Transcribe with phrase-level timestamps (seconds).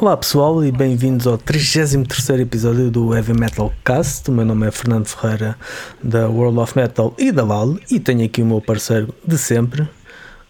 [0.00, 4.30] Olá pessoal e bem-vindos ao 33 episódio do Heavy Metal Cast.
[4.30, 5.58] O meu nome é Fernando Ferreira
[6.02, 9.86] da World of Metal e da Val e tenho aqui o meu parceiro de sempre,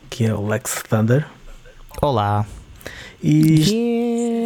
[0.09, 1.27] que é o Lex Thunder.
[2.01, 2.47] Olá.
[3.21, 4.40] E.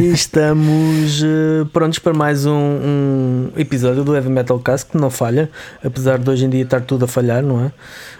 [0.00, 5.10] e estamos uh, prontos para mais um, um, episódio do Heavy Metal Cast que não
[5.10, 5.50] falha,
[5.84, 7.72] apesar de hoje em dia estar tudo a falhar, não é?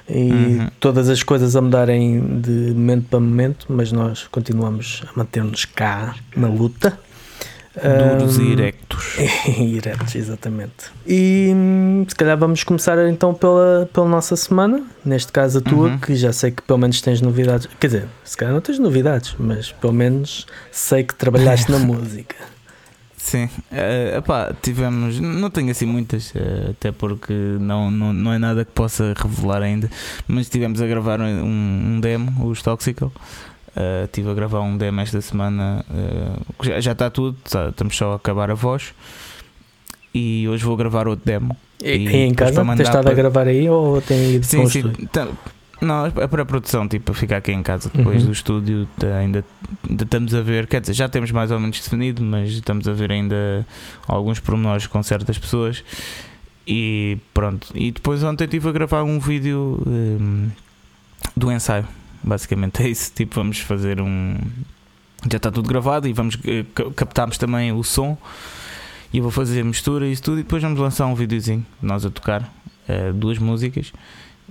[0.08, 0.68] E uhum.
[0.80, 6.14] todas as coisas a mudarem de momento para momento, mas nós continuamos a manter-nos cá
[6.36, 6.98] na luta.
[7.82, 9.16] Duros um, e erectos.
[9.58, 10.90] erectos, exatamente.
[11.06, 15.88] E hum, se calhar vamos começar então pela, pela nossa semana, neste caso a tua,
[15.88, 15.98] uhum.
[15.98, 17.68] que já sei que pelo menos tens novidades.
[17.78, 22.36] Quer dizer, se calhar não tens novidades, mas pelo menos sei que trabalhaste na música.
[23.16, 28.38] Sim, uh, epá, tivemos, não tenho assim muitas, uh, até porque não, não, não é
[28.38, 29.90] nada que possa revelar ainda,
[30.26, 33.12] mas tivemos a gravar um, um demo, os Toxical.
[33.76, 37.96] Uh, estive a gravar um demo esta semana, uh, já, já está tudo, tá, estamos
[37.96, 38.92] só a acabar a voz.
[40.12, 41.56] E hoje vou gravar outro demo.
[41.82, 42.64] E, e em casa?
[42.64, 43.12] Tens estado para...
[43.12, 44.92] a gravar aí ou tem ido sim, sim.
[44.98, 45.28] Então,
[45.80, 48.26] não, é para a produção, tipo, ficar aqui em casa depois uhum.
[48.26, 48.88] do estúdio.
[49.20, 49.44] Ainda,
[49.88, 52.92] ainda, estamos a ver, quer dizer, já temos mais ou menos definido, mas estamos a
[52.92, 53.64] ver ainda
[54.06, 55.84] alguns pormenores com certas pessoas.
[56.66, 57.68] E pronto.
[57.74, 60.48] E depois ontem estive a gravar um vídeo um,
[61.36, 61.86] do ensaio
[62.22, 63.12] Basicamente é isso.
[63.14, 64.36] Tipo, vamos fazer um.
[65.30, 66.64] Já está tudo gravado e vamos eh,
[66.96, 68.16] captarmos também o som.
[69.12, 70.40] E eu vou fazer mistura e isso tudo.
[70.40, 73.92] E depois vamos lançar um videozinho nós a tocar uh, duas músicas.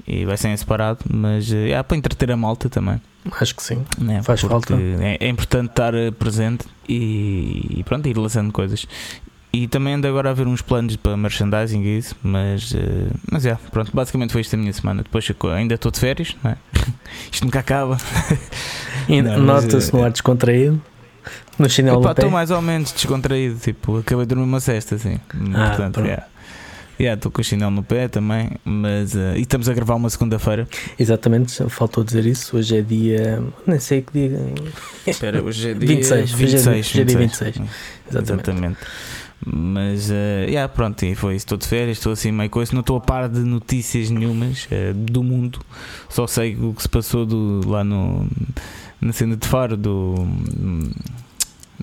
[0.08, 3.02] E vai ser em separado, mas uh, é para entreter a malta também.
[3.40, 3.84] Acho que sim.
[4.10, 4.76] É, Faz falta.
[4.76, 8.88] É, é, importante estar presente e, e pronto, ir lançando coisas.
[9.52, 12.78] E também ando agora a ver uns planos para merchandising e isso, mas, uh,
[13.32, 15.02] mas é, pronto, basicamente foi isto a minha semana.
[15.02, 16.58] Depois ainda estou de férias, não é?
[17.32, 17.98] isto nunca acaba.
[19.40, 20.80] Nota-se no ar descontraído,
[21.58, 25.20] no chinelo Estou mais ou menos descontraído, tipo, acabei de dormir uma cesta, assim.
[25.54, 26.28] Ah, Portanto, estou yeah.
[27.00, 30.68] yeah, com o chinelo no pé também, mas uh, e estamos a gravar uma segunda-feira.
[30.98, 32.56] Exatamente, faltou dizer isso.
[32.56, 33.44] Hoje é dia.
[33.66, 34.40] Nem sei que dia.
[35.08, 36.32] Espera, hoje é dia 26.
[36.32, 37.56] 26, hoje é, 26, hoje é dia 26.
[38.10, 38.50] Exatamente.
[38.50, 38.78] Exatamente.
[39.46, 41.46] Mas, uh, yeah, pronto, e foi isso.
[41.46, 42.74] Estou de férias, estou assim meio coisa.
[42.74, 45.60] Não estou a par de notícias nenhumas uh, do mundo.
[46.10, 48.28] Só sei o que se passou do, lá no,
[49.00, 50.16] na cena de Faro do.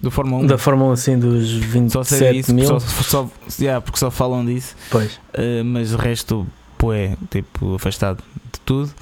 [0.00, 0.46] Do Fórmula 1.
[0.46, 2.66] Da Fórmula 1, assim, dos 27 só sei isso, mil.
[2.66, 4.76] Só, só, yeah, porque só falam disso.
[4.90, 5.14] Pois.
[5.32, 6.46] Uh, mas o resto,
[6.76, 8.92] pô, é tipo afastado de tudo.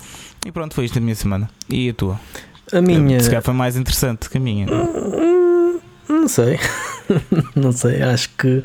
[0.47, 1.51] E pronto, foi isto a minha semana.
[1.69, 2.21] E a tua?
[2.73, 3.19] A minha.
[3.19, 4.69] Se calhar foi mais interessante que a minha.
[4.71, 6.59] Hum, não sei.
[7.55, 8.63] não sei, acho que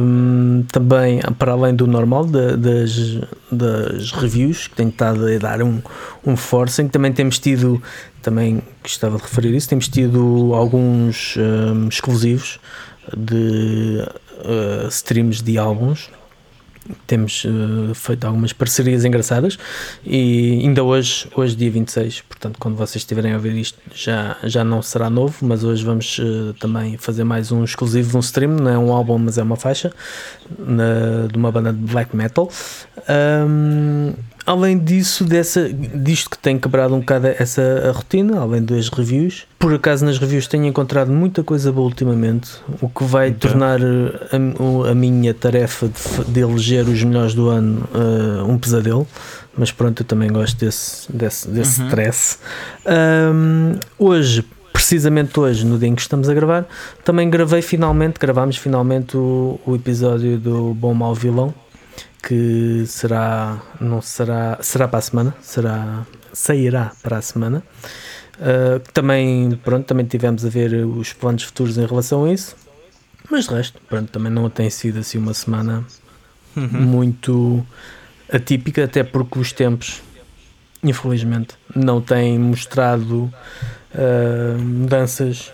[0.00, 3.20] um, também, para além do normal, de, das,
[3.50, 5.80] das reviews, que tenho estado a dar um,
[6.24, 7.82] um forcing, também temos tido,
[8.22, 12.58] também gostava de referir isso, temos tido alguns um, exclusivos
[13.16, 14.06] de
[14.44, 16.10] uh, streams de álbuns
[17.06, 19.58] temos uh, feito algumas parcerias engraçadas
[20.04, 24.64] e ainda hoje, hoje dia 26, portanto quando vocês estiverem a ver isto já, já
[24.64, 28.70] não será novo, mas hoje vamos uh, também fazer mais um exclusivo, um stream, não
[28.70, 29.92] é um álbum mas é uma faixa
[30.58, 32.50] na, de uma banda de black metal.
[33.08, 34.14] Um,
[34.46, 39.72] além disso, dessa, disto que tem quebrado um bocado essa rotina, além das reviews, por
[39.74, 43.50] acaso nas reviews tenho encontrado muita coisa boa ultimamente, o que vai então.
[43.50, 49.06] tornar a, a, minha tarefa de, de, eleger os melhores do ano uh, um pesadelo.
[49.56, 51.88] Mas pronto, eu também gosto desse, desse, desse uhum.
[51.88, 52.38] stress.
[53.34, 54.42] Um, hoje,
[54.72, 56.66] precisamente hoje, no dia em que estamos a gravar,
[57.04, 61.54] também gravei finalmente, gravámos finalmente o, o episódio do Bom Mal Vilão
[62.22, 67.62] que será não será será para a semana será sairá para a semana
[68.38, 72.56] uh, também pronto também tivemos a ver os planos futuros em relação a isso
[73.28, 75.84] mas de resto pronto também não tem sido assim uma semana
[76.56, 76.68] uhum.
[76.68, 77.66] muito
[78.32, 80.00] atípica até porque os tempos
[80.82, 83.32] infelizmente não têm mostrado
[83.94, 85.52] uh, mudanças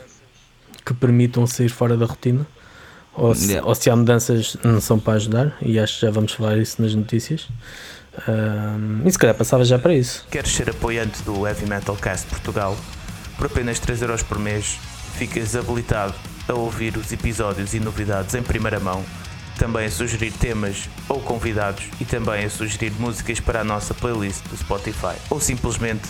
[0.85, 2.47] que permitam sair fora da rotina
[3.19, 3.69] ou se, yeah.
[3.69, 6.81] ou se há mudanças não são para ajudar, e acho que já vamos falar isso
[6.81, 7.49] nas notícias.
[8.27, 10.27] Um, e se calhar passava já para isso.
[10.31, 12.77] Queres ser apoiante do Heavy Metal Cast Portugal?
[13.37, 14.79] Por apenas 3€ por mês,
[15.17, 16.15] ficas habilitado
[16.49, 19.05] a ouvir os episódios e novidades em primeira mão,
[19.59, 24.43] também a sugerir temas ou convidados e também a sugerir músicas para a nossa playlist
[24.49, 26.09] do Spotify ou simplesmente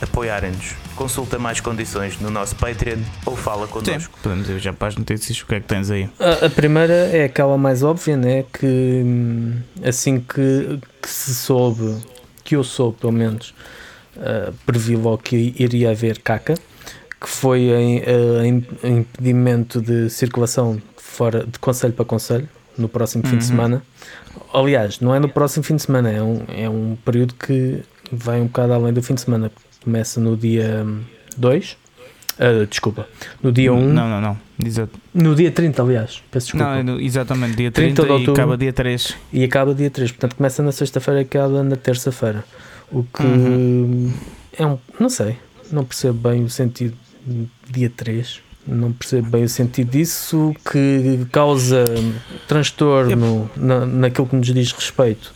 [0.00, 0.74] apoiarem-nos.
[1.02, 4.14] Consulta mais condições no nosso Patreon ou fala connosco.
[4.14, 5.40] Sim, podemos ir já para as notícias.
[5.42, 6.08] O que é que tens aí?
[6.20, 8.44] A, a primeira é aquela mais óbvia, né?
[8.52, 11.96] Que hum, assim que, que se soube,
[12.44, 13.52] que eu soube pelo menos,
[14.16, 16.54] uh, previ logo que iria haver caca.
[17.20, 22.88] que foi em, eh, em- em impedimento de circulação fora de conselho para conselho no
[22.88, 23.50] próximo fim de Uhum.
[23.50, 23.82] semana.
[24.52, 28.40] Aliás, não é no próximo fim de semana, é um, é um período que vai
[28.40, 29.50] um bocado além do fim de semana.
[29.84, 30.86] Começa no dia
[31.36, 31.76] 2,
[32.70, 33.08] desculpa,
[33.42, 34.38] no dia 1, um, Não, não, não.
[34.64, 34.92] Exato.
[35.12, 36.82] no dia 30, aliás, peço desculpa.
[36.82, 38.32] Não, no- exatamente, dia 30 30, de e outubro.
[38.40, 39.16] acaba dia 3.
[39.32, 42.44] E acaba dia 3, portanto começa na sexta-feira e acaba na terça-feira.
[42.92, 44.12] O que Uhum.
[44.56, 44.78] é um.
[45.00, 45.36] Não sei,
[45.72, 46.94] não percebo bem o sentido
[47.68, 48.40] dia 3.
[48.64, 51.84] Não percebo bem o sentido disso que causa
[52.46, 55.32] transtorno na, naquilo que nos diz respeito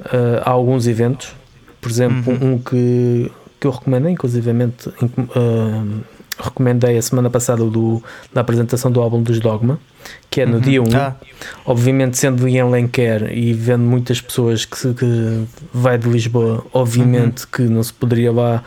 [0.00, 1.32] uh, a alguns eventos.
[1.80, 2.54] Por exemplo, Uhum.
[2.54, 3.30] um que,
[3.60, 6.00] que eu recomendei, inclusivamente uh,
[6.42, 8.02] recomendei a semana passada do,
[8.32, 9.78] da apresentação do álbum dos Dogma,
[10.30, 10.60] que é no Uhum.
[10.60, 10.86] dia 1.
[10.96, 11.14] Ah,
[11.66, 17.46] Obviamente, sendo em Alenquer e vendo muitas pessoas que, se- que vai de Lisboa, obviamente
[17.46, 18.64] que não se poderia lá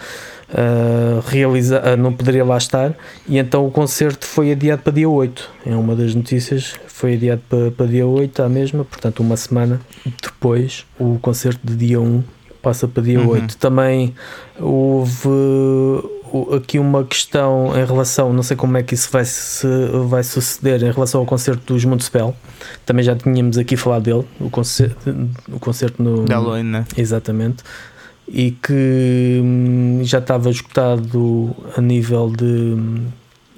[0.54, 2.94] ah, realizar, ah, não poderia lá estar,
[3.28, 5.50] e então o concerto foi adiado para dia 8.
[5.66, 9.82] É uma das notícias, foi adiado para, para dia 8, à mesma, portanto, uma semana
[10.22, 12.24] depois, o concerto de dia 1
[12.64, 13.28] passa para dia Uhum.
[13.28, 13.58] 8.
[13.58, 14.16] Também
[14.60, 15.30] houve
[16.56, 19.68] aqui uma questão em relação, não sei como é que isso vai, se,
[20.08, 22.36] vai suceder em relação ao concerto dos Municipal.
[22.86, 26.26] Também já tínhamos aqui falado dele, o concerto, o concerto no.
[26.26, 26.86] da Halloween, né?
[26.98, 27.64] Exatamente.
[28.28, 32.78] E que hum, já estava esgotado a nível de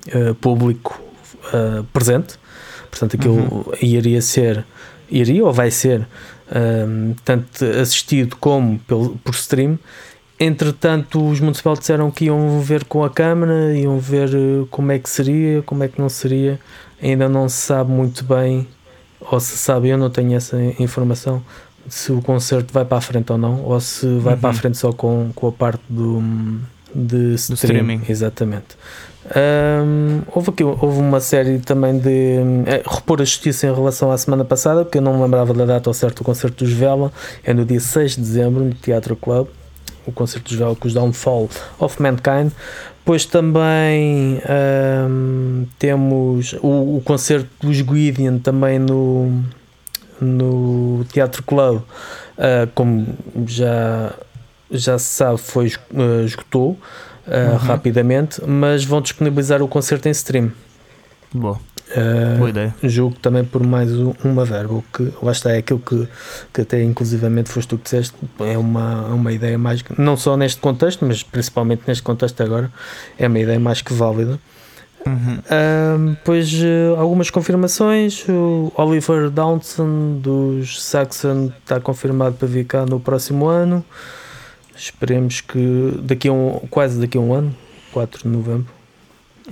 [0.08, 1.00] eh, público
[1.54, 2.36] eh, presente.
[2.90, 4.66] Portanto, aquilo iria ser,
[5.10, 6.08] iria ou vai ser,
[6.54, 9.78] hum, tanto assistido como pelo, por stream.
[10.40, 15.00] Entretanto, os municipais disseram que iam ver com a Câmara, iam ver eh, como é
[15.00, 16.60] que seria, como é que não seria.
[17.02, 18.68] Ainda não se sabe muito bem,
[19.22, 21.42] ou se sabe, eu não tenho essa informação,
[21.88, 24.40] se o concerto vai para a frente ou não, ou se vai Uhum.
[24.42, 26.22] para a frente só com, com a parte do,
[26.94, 28.02] de stream, streaming.
[28.10, 28.76] Exatamente.
[29.26, 32.38] Hum, houve, aqui, houve uma série também de
[32.68, 35.66] é, repor a justiça em relação à semana passada, porque eu não me lembrava da
[35.66, 37.12] data ao certo do concerto dos Vela,
[37.44, 39.48] é no dia 6 de dezembro, no Teatro Club,
[40.06, 41.50] o concerto dos Vela com os Downfall
[41.80, 42.52] of Mankind.
[43.00, 44.42] Depois também
[45.10, 49.44] hum, temos o, o concerto dos Guidian também no,
[50.22, 51.82] no Teatro Club,
[52.38, 53.08] ah, como
[53.48, 54.14] já,
[54.70, 56.78] já se sabe, foi, ah, esgotou
[57.28, 57.58] Uhum.
[57.58, 60.52] rapidamente, mas vão disponibilizar o concerto em stream.
[61.34, 61.60] Boa,
[61.96, 62.74] Ah, boa ideia.
[62.84, 66.08] julgo também por mais um- uma verba, o que lá está, é aquilo que,
[66.54, 70.62] que até inclusivamente foste tu que disseste, é uma, uma ideia mais, não só neste
[70.62, 72.72] contexto, mas principalmente neste contexto agora,
[73.18, 74.40] é uma ideia mais que válida.
[75.06, 75.38] Uhum.
[75.52, 78.26] Ahm, pois eh, algumas confirmações.
[78.28, 83.86] O Oliver Downson dos Saxon está confirmado para vir cá no próximo ano.
[84.78, 87.56] Esperemos que daqui a um, quase daqui a um ano,
[87.92, 88.68] 4 de novembro,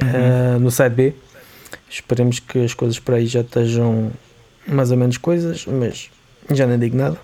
[0.02, 0.10] Uhum.
[0.56, 1.14] ah, no site B.
[1.90, 4.12] Esperemos que as coisas para aí já estejam
[4.68, 6.10] mais ou menos coisas, mas
[6.52, 7.18] já nem digo nada.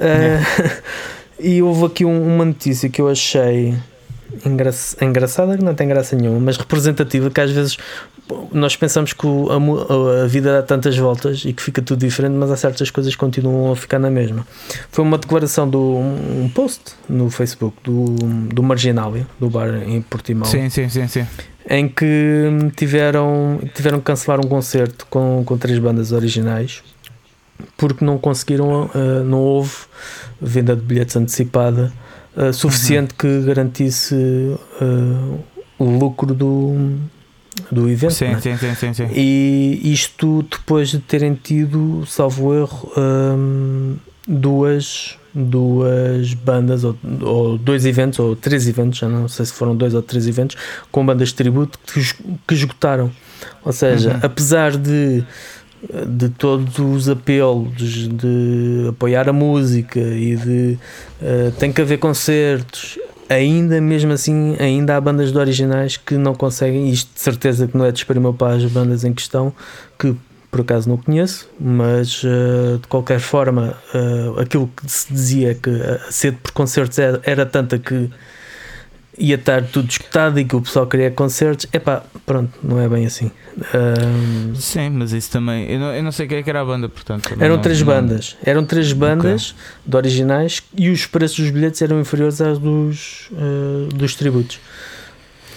[0.00, 0.80] Ah,
[1.38, 3.74] e houve aqui um- uma notícia que eu achei
[4.44, 4.70] engra
[5.02, 7.76] engraçada, que não tem graça nenhuma, mas representativa, que às vezes
[8.52, 12.32] nós pensamos que o- a, a vida dá tantas voltas e que fica tudo diferente,
[12.34, 14.46] mas há certas coisas que continuam a ficar na mesma.
[14.90, 18.04] Foi uma declaração do um post no Facebook do,
[18.52, 21.26] do Marginalia, do bar em Portimão Sim, sim, sim, sim.
[21.68, 22.04] em que
[22.76, 26.82] tiveram, tiveram que cancelar um concerto com, com três bandas originais
[27.76, 29.72] porque não conseguiram, ah, não houve
[30.40, 31.92] venda de bilhetes antecipada
[32.36, 34.14] ah, suficiente que garantisse
[34.80, 35.38] ah,
[35.78, 36.96] o lucro do,
[37.70, 38.12] do evento.
[38.14, 38.40] Sim, é?
[38.40, 39.06] sim, sim, sim, sim.
[39.14, 43.96] E isto depois de terem tido, salvo erro, hum,
[44.26, 49.76] duas, duas bandas, ou, ou dois eventos, ou três eventos, já não sei se foram
[49.76, 50.56] dois ou três eventos,
[50.90, 52.00] com bandas de tributo que,
[52.46, 53.10] que esgotaram.
[53.64, 54.20] Ou seja, Uhum.
[54.22, 55.22] apesar de,
[56.08, 60.78] de todos os apelos de apoiar a música e de
[61.22, 62.98] eh, tem que haver concertos,
[63.28, 67.76] ainda mesmo assim, ainda há bandas de originais que não conseguem, isto de certeza que
[67.76, 67.98] não é de
[68.32, 69.52] para as bandas em questão,
[69.98, 70.16] que
[70.50, 75.68] por acaso não conheço, mas eh, de qualquer forma, eh, aquilo que se dizia que
[75.68, 78.10] a sede por concertos era, era tanta que
[79.18, 83.04] ia estar tudo escutado e que o pessoal queria concertos, epá, pronto, não é bem
[83.06, 83.30] assim.
[83.74, 85.68] Ahm, Sim, mas isso também.
[85.70, 87.34] Eu não, eu não sei quem é que era a banda, portanto.
[87.40, 91.82] eram não- três não- bandas, eram três bandas de originais e os preços dos bilhetes
[91.82, 94.60] eram inferiores aos dos, eh, dos tributos.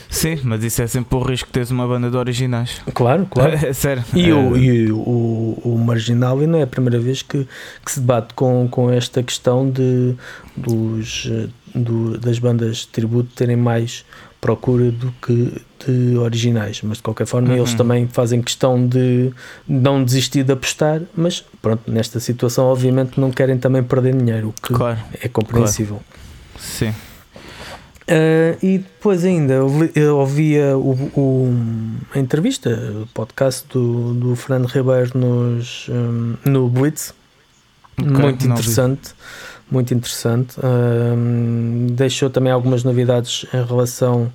[0.10, 2.82] Sim, mas isso é sempre o risco de teres uma banda de originais.
[2.94, 3.53] Claro, claro.
[3.65, 4.03] É sério.
[4.13, 4.98] E, É, o, e o,
[5.63, 7.48] o, Marginal e não é a primeira vez que,
[7.86, 10.13] que se debate com, com esta questão de,
[10.58, 11.32] dos,
[11.75, 14.04] do- das bandas de tributo terem mais
[14.40, 15.54] procura do que
[15.86, 17.58] de originais, mas de qualquer forma Uhum.
[17.58, 19.32] eles também fazem questão de
[19.68, 24.54] não desistir de apostar, mas pronto, nesta situação obviamente não querem também perder dinheiro, o
[24.54, 26.01] que Claro, é compreensível.
[26.60, 26.92] sim.
[28.10, 29.54] Uh, e depois ainda
[29.96, 32.70] eu, ouvia o, o- a entrevista,
[33.04, 37.13] o podcast do, do Fernando Ribeiro nos, um, no Blitz,
[38.00, 38.63] Ok, muito não vi.
[39.72, 40.56] Muito interessante.
[40.62, 44.32] Um, deixou também algumas novidades em relação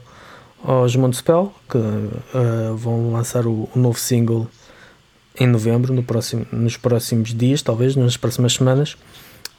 [0.64, 4.48] aos Montespel, que uh, vão lançar o, o novo single
[5.38, 8.96] em novembro, no próximo, nos próximos dias, talvez, nas próximas semanas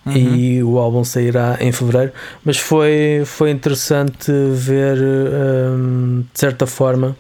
[0.06, 0.36] Uhum.
[0.36, 2.14] e o álbum sairá em fevereiro.
[2.44, 7.16] Mas foi, foi interessante ver, hum, de certa forma,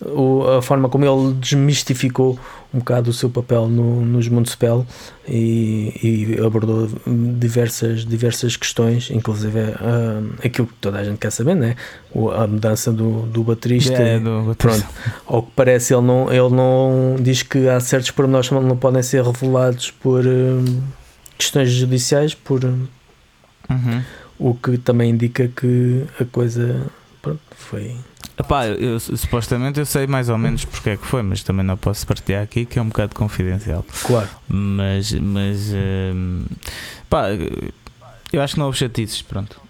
[0.00, 2.38] o- a forma como ele desmistificou
[2.74, 4.84] um bocado o seu papel no, nos Municipal
[5.26, 11.54] e, e abordou diversas, diversas questões, inclusive hum, aquilo que toda a gente quer saber,
[11.54, 11.76] né?
[12.12, 13.94] O- a mudança do, do baterista.
[13.94, 14.84] É, do- Pronto.
[15.26, 19.02] Ao que parece, ele não, ele não diz que há certos pormenores que não podem
[19.02, 20.82] ser revelados por hum,
[21.38, 22.86] questões judiciais, por hum,
[23.68, 24.02] Uhum.
[24.38, 26.86] o que também indica que a coisa
[27.20, 27.96] pronto, foi.
[28.38, 31.64] Epá, eu, eu- supostamente eu sei mais ou menos porque é que foi, mas também
[31.64, 33.84] não posso partilhar aqui que é um bocado confidencial.
[34.02, 34.28] Claro.
[34.48, 36.44] Mas, mas hum,
[37.08, 37.28] pá,
[38.32, 39.60] eu acho que não houve chatices, pronto.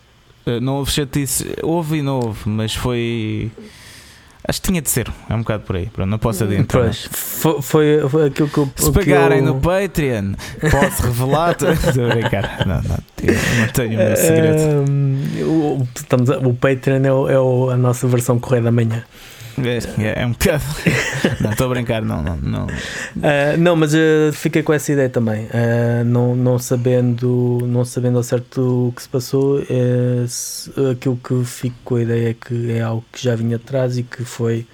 [0.46, 3.50] Eh, Não houve chatices, houve e não houve, mas foi.
[4.48, 5.86] Acho que tinha de ser, é um bocado por aí.
[5.86, 6.82] Pronto, não posso adiantar.
[6.82, 8.70] Pois, foi, foi, foi aquilo que eu.
[8.76, 10.34] Se pagarem eu- no Patreon,
[10.70, 11.56] posso revelar.
[12.66, 12.98] Não, não,
[13.72, 14.60] tenho o meu segredo.
[14.88, 19.02] Hum, o, estamos a- o Patreon é, o- é a nossa versão correio da manhã.
[19.58, 20.62] É, é um bocado.
[21.40, 22.36] Não, estou a brincar, não, não.
[22.36, 22.66] não.
[23.22, 23.98] Ah, não, mas ah,
[24.32, 25.48] fiquei com essa ideia também.
[25.52, 31.16] Ah, não, não, sabendo, não sabendo ao certo o que se passou, eh, se- aquilo
[31.22, 34.24] que fico com a ideia é que é algo que já vinha atrás e que
[34.24, 34.66] foi.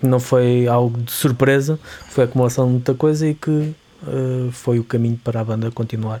[0.00, 1.78] que não foi algo de surpresa,
[2.10, 3.72] foi a acumulação de muita coisa e que
[4.06, 6.20] ah, foi o caminho para a banda continuar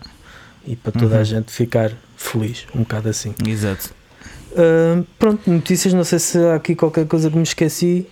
[0.66, 1.24] e para toda a Uhum.
[1.24, 3.34] gente ficar feliz, um bocado assim.
[3.46, 3.90] Exato.
[5.18, 8.06] Pronto, notícias, não sei se há aqui qualquer coisa que me esqueci.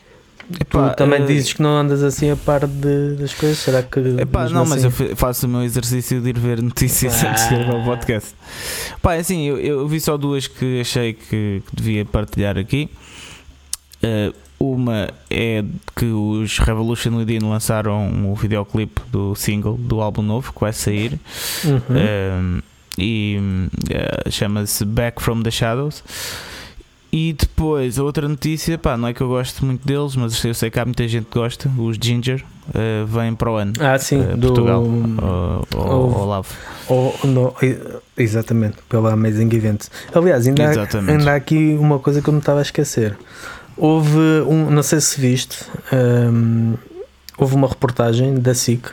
[0.60, 3.82] Epá, tu também eh, dizes que não andas assim a par de, das coisas, será
[3.82, 4.00] que.
[4.20, 7.30] Epá, não, mas assim- eu fa- faço o meu exercício de ir ver notícias Ah.
[7.30, 8.34] antes de ir ao podcast.
[9.00, 12.90] Pá, é assim, eu, eu vi só duas que achei que, que devia partilhar aqui.
[14.02, 15.64] Eh, uma é
[15.96, 21.18] que os Revolution Within lançaram o videoclipe do single do álbum novo que vai sair
[21.64, 21.80] Uhum.
[21.90, 22.62] Um,
[22.98, 23.38] e
[24.26, 26.02] uh, chama-se Back from the Shadows.
[27.14, 30.54] E depois, a outra notícia, pá, não é que eu gosto muito deles, mas eu
[30.54, 31.70] sei que há muita gente que gosta.
[31.76, 34.46] Os Ginger uh, vêm para o ano, ah, sim, uh, do.
[34.48, 34.82] Portugal,
[35.20, 36.48] ao, ao, o- ao Lavo.
[36.88, 37.54] ou- no-
[38.16, 39.88] exatamente, pela Amazing Event.
[40.14, 43.14] Aliás, ainda há, ainda há aqui uma coisa que eu me estava a esquecer.
[43.76, 45.58] Houve um, não sei se viste,
[45.92, 46.74] hum,
[47.36, 48.86] houve uma reportagem da SIC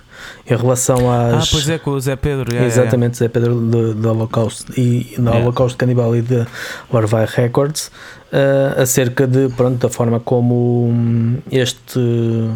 [0.49, 1.49] em relação Ah, às.
[1.51, 2.51] pois é, com o Zé Pedro.
[2.53, 5.39] yeah, yeah, Exatamente, Zé Pedro do, do Holocausto e do Yeah.
[5.39, 6.45] Holocausto Canibal e de
[6.91, 7.91] Larvae Records
[8.31, 12.55] uh, acerca de pronto, da forma como hum, este hum,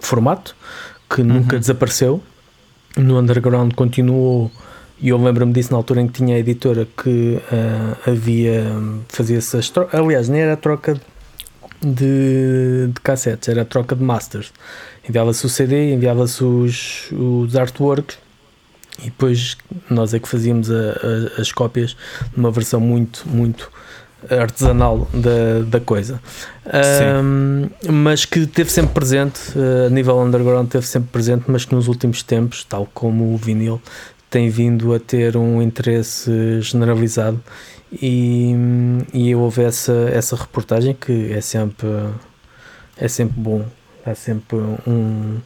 [0.00, 0.54] formato
[1.08, 1.60] que nunca Uhum.
[1.60, 2.22] desapareceu
[2.96, 4.50] no underground continuou
[5.00, 8.64] e eu lembro-me disso na altura em que tinha a editora que uh, havia
[9.08, 11.00] fazia-se as trocas, aliás nem era a troca
[11.82, 14.52] de, de cassetes, era a troca de masters
[15.10, 18.16] enviava-se o CD, enviava-se os, os artworks
[19.00, 19.56] e depois
[19.88, 20.74] nós é que fazíamos a-
[21.36, 21.96] a- as cópias
[22.36, 23.70] numa versão muito, muito
[24.30, 26.20] artesanal da, da coisa.
[26.66, 31.74] Ahm, mas que teve sempre presente, eh, a nível underground teve sempre presente, mas que
[31.74, 33.80] nos últimos tempos, tal como o vinil,
[34.28, 37.40] tem vindo a ter um interesse generalizado.
[37.90, 38.52] E,
[39.12, 41.88] e eu houve essa, essa reportagem que é sempre
[42.96, 43.64] é sempre bom
[44.06, 45.38] há sempre um,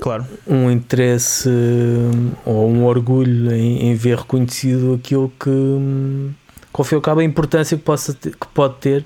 [0.00, 0.24] Claro.
[0.46, 6.30] um interesse hum, ou um orgulho em, em ver reconhecido aquilo que, hum,
[6.72, 9.04] ao fim e ao cabo, a importância que, possa ter- que pode ter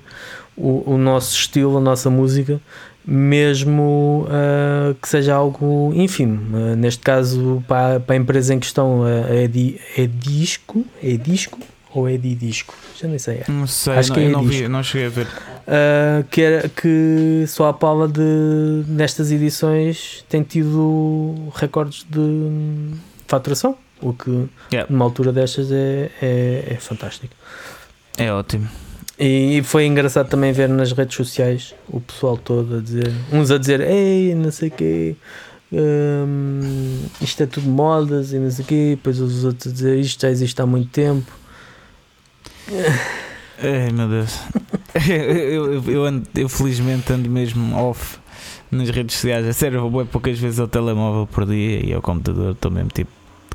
[0.55, 2.61] o, o nosso estilo, a nossa música,
[3.05, 6.39] mesmo ah, que seja algo ínfimo.
[6.55, 11.17] Ah, neste caso, para, para a empresa em questão, ah, é, di, é disco, é
[11.17, 11.59] disco
[11.95, 12.75] ou é Didisco?
[12.99, 13.43] Já nem sei.
[13.47, 14.55] Não sei, Acho não, que é eu não, disco.
[14.63, 15.25] vi, não cheguei a ver.
[15.27, 22.91] Uh, que, era, que só a pala de nestas edições tem tido recordes de
[23.27, 24.91] faturação, o que Yeah.
[24.91, 27.33] numa altura destas é, é, é fantástico.
[28.17, 28.67] É ótimo.
[29.17, 33.57] E foi engraçado também ver nas redes sociais o pessoal todo a dizer, uns a
[33.57, 35.15] dizer, ei, não sei o quê,
[35.71, 39.97] hum, isto é tudo modas e não sei o quê, depois os outros a dizer,
[39.99, 41.31] isto já existe há muito tempo.
[43.57, 44.39] Ai meu Deus.
[45.07, 48.17] eu, eu, eu, ando, eu felizmente ando mesmo off
[48.71, 49.45] nas redes sociais.
[49.47, 52.89] A sério, vou bem poucas vezes ao telemóvel por dia e ao computador estou mesmo
[52.89, 53.11] tipo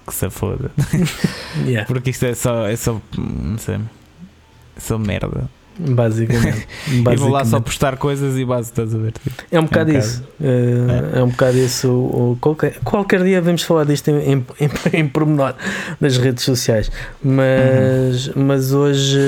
[0.07, 0.71] que se foda.
[1.67, 5.51] Yeah, Porque isto é só, é só, não sei, é só merda.
[5.79, 6.67] Basicamente.
[6.91, 7.65] E vou lá só Basicamente.
[7.65, 9.13] postar coisas e base, estás a ver?
[9.13, 10.23] Tipo, É um bocado um isso.
[10.43, 12.37] É, é um bocado isso.
[12.41, 15.55] Qualquer, qualquer dia vamos falar disto em, em, em, em pormenor
[16.01, 16.91] nas redes sociais.
[17.23, 18.45] Mas, Uhum.
[18.47, 19.19] mas hoje,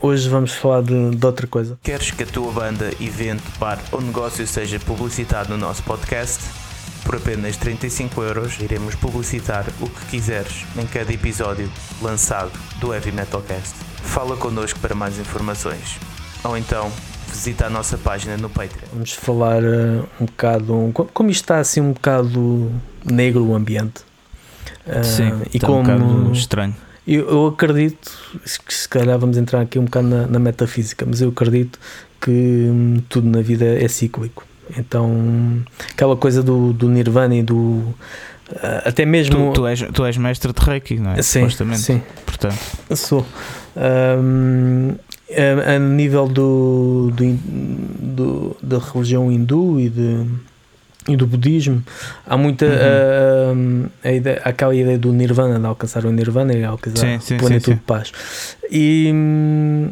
[0.00, 1.78] hoje vamos falar de, de outra coisa.
[1.82, 6.40] Queres que a tua banda, evento, bar ou negócio seja publicitado no nosso podcast?
[7.04, 13.12] Por apenas 35 euros iremos publicitar o que quiseres em cada episódio lançado do Heavy
[13.12, 13.74] Metal Cast.
[14.04, 15.98] Fala connosco para mais informações.
[16.44, 16.90] Ou então,
[17.28, 18.86] visita a nossa página no Patreon.
[18.92, 20.90] Vamos falar uh, um bocado.
[20.94, 22.70] co- Como isto está assim um bocado
[23.04, 24.02] negro o ambiente.
[24.86, 26.74] Uh, sim, e está como um bocado estranho.
[27.06, 28.12] eu, eu acredito
[28.66, 31.78] que se calhar vamos entrar aqui um bocado na, na metafísica, mas eu acredito
[32.20, 34.46] que hum, tudo na vida é cíclico.
[34.78, 37.54] Então, aquela coisa do, do Nirvana e do.
[37.54, 37.94] uh,
[38.84, 39.52] até mesmo.
[39.52, 41.22] Tu, tu, és, tu és mestre de Reiki, não é?
[41.22, 41.80] sim, Supostamente.
[41.80, 42.58] sim, Portanto,
[42.94, 43.26] sou.
[43.76, 44.94] Hum,
[45.66, 47.38] a, a nível do, do,
[48.00, 50.26] do- da religião hindu e, de,
[51.08, 51.82] e do budismo,
[52.26, 52.66] há muita.
[52.66, 53.56] Uhum.
[53.56, 57.34] hum, a ideia, aquela ideia do Nirvana, de alcançar o Nirvana e alcançar Sim, sim,
[57.34, 57.76] a plenitude sim, sim.
[57.78, 58.12] de paz.
[58.70, 59.90] E hum,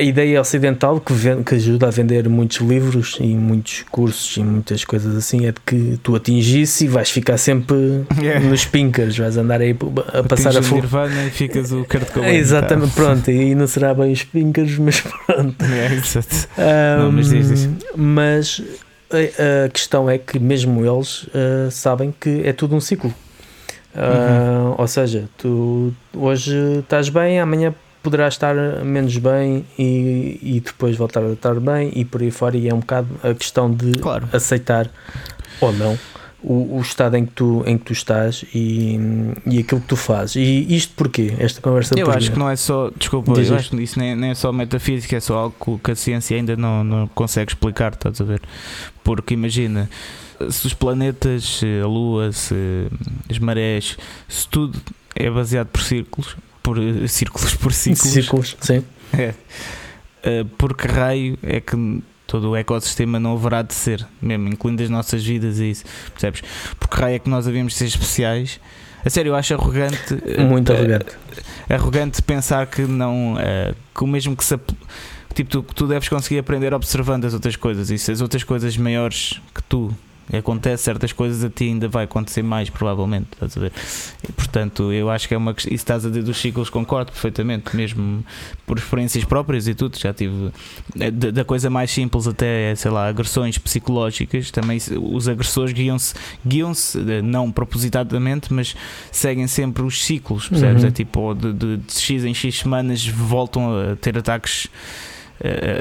[0.00, 4.40] a ideia ocidental que, ven- que ajuda a vender muitos livros e muitos cursos e
[4.44, 8.38] muitas coisas assim é de que tu atingisse e vais ficar sempre Yeah.
[8.48, 9.76] nos pincas, vais andar aí
[10.14, 10.80] a passar a atinges fogo.
[10.82, 12.28] Nirvana e ficas o Kurt Cobain.
[12.30, 15.54] É, exatamente, pronto, e não será bem os pincas, mas pronto.
[15.56, 15.66] Tá.
[15.66, 16.48] É, exato.
[17.00, 17.68] Não, mas diz, diz.
[17.96, 18.62] Mas
[19.10, 23.12] a, a questão é que mesmo eles ah, sabem que é tudo um ciclo.
[23.94, 27.74] Ah, Ou seja, tu hoje estás bem, amanhã
[28.08, 32.56] poderás estar menos bem e, e depois voltar a estar bem e por aí fora.
[32.56, 34.28] E é um bocado a questão de Claro.
[34.32, 34.90] aceitar
[35.60, 35.98] ou não
[36.42, 38.96] o, o estado em que tu, em que tu estás e,
[39.44, 40.36] e aquilo que tu fazes.
[40.36, 41.34] E isto porquê?
[41.38, 42.18] Esta conversa Eu porquê?
[42.18, 44.52] acho que não é só, desculpa, Diz eu acho que isso nem, nem é só
[44.52, 48.40] metafísica, é só algo que a ciência ainda não, não consegue explicar, estás a ver?
[49.02, 49.90] Porque imagina,
[50.48, 52.54] se os planetas, se a Lua, se
[53.28, 53.96] as marés,
[54.28, 54.78] se tudo
[55.16, 56.36] é baseado por círculos,
[56.68, 58.84] por eh, círculos, por ciclos, Círculos, sim.
[59.14, 59.32] é,
[60.22, 64.82] eh, por que raio é que todo o ecossistema não haverá de ser, mesmo incluindo
[64.82, 66.42] as nossas vidas e isso, percebes?
[66.78, 68.60] Por que raio é que nós havíamos de ser especiais?
[69.02, 70.18] A sério, eu acho arrogante.
[70.26, 71.16] eh, Muito eh, arrogante.
[71.70, 74.58] arrogante pensar que não eh, que o mesmo que se
[75.34, 78.76] tipo tu, tu deves conseguir aprender observando as outras coisas e se as outras coisas
[78.76, 79.90] maiores que tu
[80.32, 83.72] acontece certas coisas a ti ainda vai acontecer mais provavelmente estás a ver
[84.28, 86.70] e, portanto eu acho que é uma questão e se estás a dizer dos ciclos
[86.70, 88.24] concordo perfeitamente mesmo
[88.66, 90.50] por experiências próprias e tudo já tive
[90.98, 96.14] eh, da, coisa mais simples até sei lá agressões psicológicas também os agressores guiam-se
[96.46, 98.74] guiam-se eh, não propositadamente mas
[99.10, 100.82] seguem sempre os ciclos, percebes?
[100.82, 100.88] Uhum.
[100.88, 104.68] É tipo, de, de, de X em X semanas voltam a ter ataques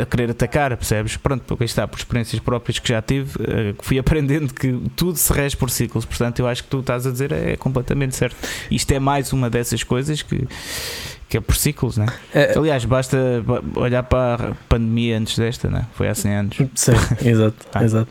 [0.01, 1.17] a querer atacar, percebes?
[1.17, 5.31] Pronto, porque está, por experiências próprias que já tive, eh, fui aprendendo que tudo se
[5.33, 8.35] rege por ciclos, portanto, eu acho que tu estás a dizer é completamente certo.
[8.69, 10.47] Isto é mais uma dessas coisas que,
[11.29, 12.05] que é por ciclos, né?
[12.33, 15.85] É, Aliás, basta ba- olhar para a pandemia antes desta, né?
[15.93, 16.57] Foi há 100 anos.
[16.75, 16.91] Sim,
[17.25, 17.83] exato, Ah.
[17.83, 18.09] exato.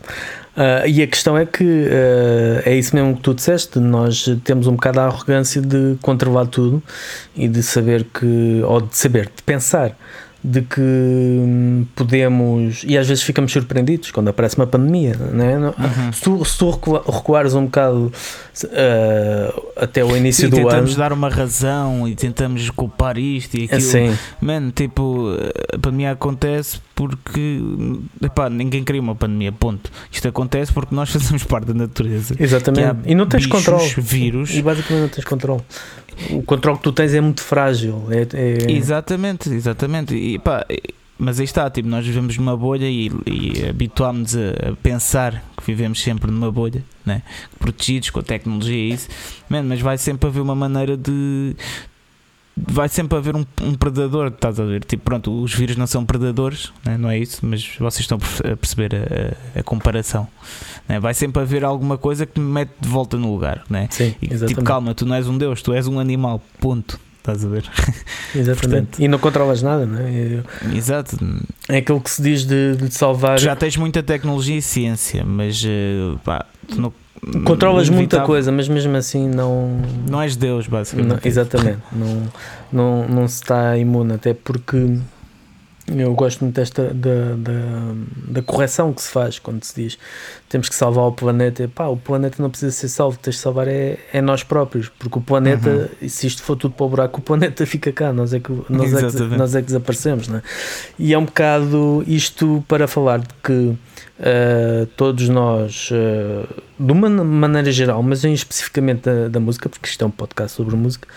[0.59, 4.67] Ah, e a questão é que ah, é isso mesmo que tu disseste, nós temos
[4.67, 6.81] um bocado a arrogância de controlar tudo
[7.35, 9.95] e de saber que, ou de saber, de pensar
[10.49, 15.57] de que hum, podemos, e às vezes ficamos surpreendidos quando aparece uma pandemia, né?
[15.57, 16.13] Não- Uhum.
[16.13, 18.11] Se tu, se tu recua- recuares um bocado
[18.65, 23.55] ah, até o início Sim, do tentamos ano, dar uma razão e tentamos culpar isto
[23.57, 23.77] e aquilo.
[23.77, 25.27] assim, Mano, tipo,
[25.73, 27.59] a pandemia acontece porque
[28.23, 29.91] epá, ninguém queria uma pandemia, ponto.
[30.11, 32.35] Isto acontece porque nós fazemos parte da natureza.
[32.39, 33.93] Exatamente, e não tens bichos, controle.
[33.97, 34.53] vírus.
[34.55, 35.61] E basicamente não tens controle.
[36.31, 38.07] O controle que tu tens é muito frágil.
[38.09, 40.15] É, é- Exatamente, exatamente.
[40.15, 40.65] E, pá,
[41.19, 45.63] mas aí está, tipo, nós vivemos numa bolha e, e habituámos a, a pensar que
[45.65, 47.23] vivemos sempre numa bolha, né?
[47.59, 49.07] protegidos com a tecnologia e isso.
[49.49, 51.55] Mano, mas vai sempre haver uma maneira de.
[52.59, 54.83] Vai sempre haver um, um predador, estás a ver?
[54.83, 56.97] Tipo, pronto, os vírus não são predadores, né?
[56.97, 60.27] não é isso, mas vocês estão a perce- a perceber a, a- a comparação.
[60.89, 60.99] né?
[60.99, 63.87] Vai sempre haver alguma coisa que me mete de volta no lugar, né?
[63.91, 64.47] Sim, E, exatamente.
[64.55, 66.99] tipo, calma, tu não és um deus, tu és um animal, ponto.
[67.27, 67.65] Estás a ver?
[68.33, 68.61] Exatamente.
[68.61, 70.41] Portanto- e não controlas nada, não é?
[70.73, 71.17] Exato.
[71.67, 73.37] É aquilo que se diz de, de salvar.
[73.37, 76.93] Tu já tens muita tecnologia e ciência, mas eh, pá, tu não-
[77.43, 79.81] Controlas muita coisa, mas mesmo assim não.
[80.09, 81.09] Não és Deus, basicamente.
[81.09, 81.79] não- exatamente.
[81.91, 82.23] Não,
[82.71, 84.99] não, não se está imune, até porque
[85.87, 87.93] eu gosto muito desta da, da,
[88.29, 89.97] da correção que se faz quando se diz
[90.49, 91.63] temos que salvar o planeta.
[91.63, 94.89] E, pá, o planeta não precisa ser salvo, tens de salvar é, é nós próprios,
[94.89, 98.33] porque o planeta, se isto for tudo para o buraco, o planeta fica cá, nós
[98.33, 100.27] é que, nós é que, nós é que desaparecemos.
[100.27, 100.41] Não é?
[100.97, 107.09] E é um bocado isto para falar de que uh, todos nós, uh, de uma
[107.09, 111.07] maneira geral, mas em especificamente da, da música, porque isto é um podcast sobre música,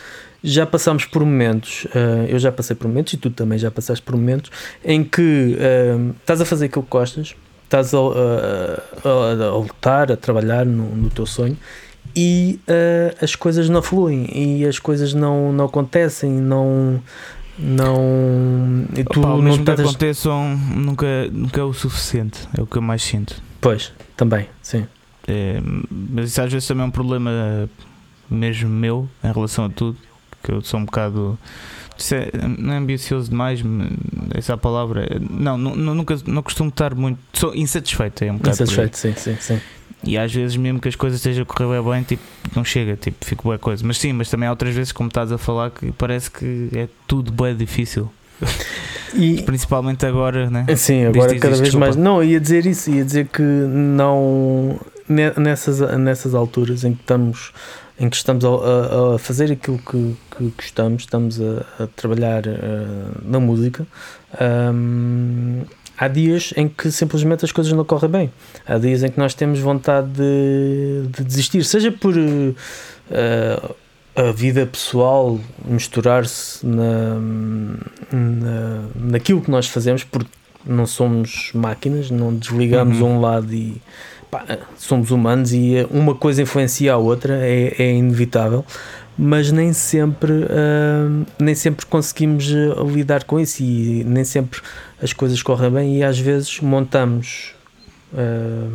[0.42, 4.02] já passamos por momentos, uh, eu já passei por momentos e tu também já passaste
[4.02, 4.50] por momentos,
[4.84, 10.16] em que uh, estás a fazer aquilo que gostas, estás a, a, a lutar, a
[10.16, 11.56] trabalhar no, no teu sonho
[12.14, 17.00] e uh, as coisas não fluem e as coisas não, não acontecem, não.
[17.58, 18.86] Não.
[18.96, 19.88] E tu Opa, o não mesmo que estás.
[19.88, 23.42] aconteçam nunca, nunca é o suficiente, é o que eu mais sinto.
[23.60, 24.86] Pois, também, sim.
[25.28, 27.68] É, mas isso às vezes também é um problema
[28.30, 29.98] mesmo meu em relação a tudo,
[30.42, 31.38] que eu sou um bocado.
[32.12, 33.62] é- não é ambicioso demais,
[34.34, 35.06] essa é palavra.
[35.30, 37.18] Não, nu- nunca não costumo estar muito.
[37.32, 38.54] Sou insatisfeito, é um bocado.
[38.54, 39.60] Insatisfeito, sim, sim, sim.
[40.02, 42.22] E às vezes, mesmo que as coisas estejam a correr bem, tipo,
[42.56, 43.86] não chega, tipo, fico boa coisa.
[43.86, 46.88] Mas sim, mas também há outras vezes, como estás a falar, que parece que é
[47.06, 48.10] tudo bem difícil.
[49.14, 50.64] E, Principalmente agora, né?
[50.74, 51.78] sim, agora diz cada isto, vez desculpa.
[51.86, 51.96] mais.
[51.96, 54.80] Não, ia dizer isso, ia dizer que não.
[55.06, 57.52] ne- Nessas, nessas alturas em que estamos,
[58.00, 58.48] em que estamos a,
[59.14, 62.56] a- fazer aquilo que, que gostamos, estamos a, a trabalhar eh,
[63.22, 63.86] na música.
[64.74, 65.62] hum,
[65.98, 68.32] há dias em que simplesmente as coisas não correm bem.
[68.66, 73.62] Há dias em que nós temos vontade de, de desistir, seja por eh,
[74.16, 77.14] a vida pessoal misturar-se na,
[78.10, 80.30] na, naquilo que nós fazemos, porque
[80.64, 83.16] não somos máquinas, não desligamos Uhum.
[83.16, 83.80] um lado e
[84.30, 84.44] pá,
[84.78, 88.64] somos humanos e uma coisa influencia a outra, é, é inevitável.
[89.18, 94.60] Mas nem sempre, ah, nem sempre conseguimos ah, lidar com isso e nem sempre
[95.02, 97.52] as coisas correm bem e às vezes montamos
[98.16, 98.68] ah,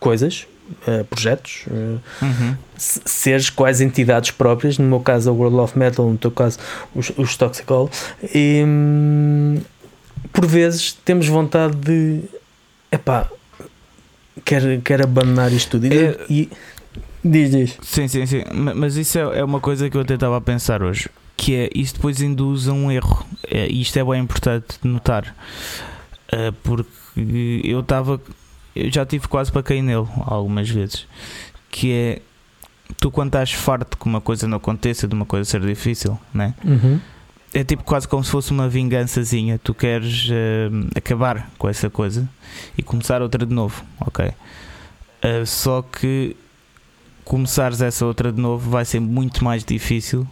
[0.00, 0.46] coisas,
[0.86, 2.56] ah, projetos, ah, Uhum.
[2.76, 6.58] se- seres quase entidades próprias, no meu caso a World of Metal, no teu caso
[6.94, 7.90] os, os Toxicol,
[8.34, 9.60] e hum,
[10.32, 12.22] por vezes temos vontade de
[12.90, 13.28] epá,
[14.44, 15.86] quero, quero abandonar isto tudo.
[15.86, 16.50] E, É- e-
[17.24, 17.78] diz, diz.
[17.82, 18.42] Sim, sim, sim.
[18.52, 21.08] Ma- Mas isso é, é uma coisa que eu até estava a pensar hoje.
[21.36, 23.26] Que é, isso depois induz a um erro.
[23.48, 25.34] É, e isto é bem importante de notar.
[26.32, 28.20] Ah, porque eu estava.
[28.74, 31.06] Eu já tive quase para cair nele algumas vezes.
[31.70, 32.22] Que é.
[33.00, 36.54] Tu quando estás farto que uma coisa não aconteça, de uma coisa ser difícil, né?
[37.54, 39.58] É tipo quase como se fosse uma vingançazinha.
[39.62, 42.28] Tu queres eh, acabar com essa coisa
[42.76, 44.32] e começar outra de novo, ok?
[45.22, 46.36] Eh, só que
[47.24, 50.26] começares essa outra de novo vai ser muito mais difícil,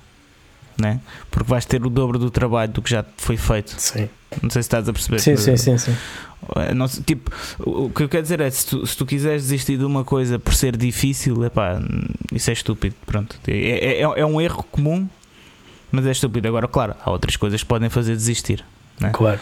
[0.78, 1.00] né?
[1.30, 3.74] Porque vais ter o dobro do trabalho do que já foi feito.
[3.78, 4.08] Sim.
[4.42, 5.18] Não sei se estás a perceber.
[5.20, 5.96] Sim, sim, sim, sim.
[6.56, 7.30] Eh, não tipo,
[7.60, 10.38] o que eu quero dizer é se tu, se tu quiseres desistir de uma coisa
[10.38, 11.80] por ser difícil, epá,
[12.32, 12.94] isso é estúpido.
[13.06, 13.38] Pronto.
[13.46, 15.08] É, é- é um erro comum,
[15.92, 16.48] mas é estúpido.
[16.48, 18.64] Agora, claro, há outras coisas que podem fazer desistir.
[19.12, 19.38] Claro.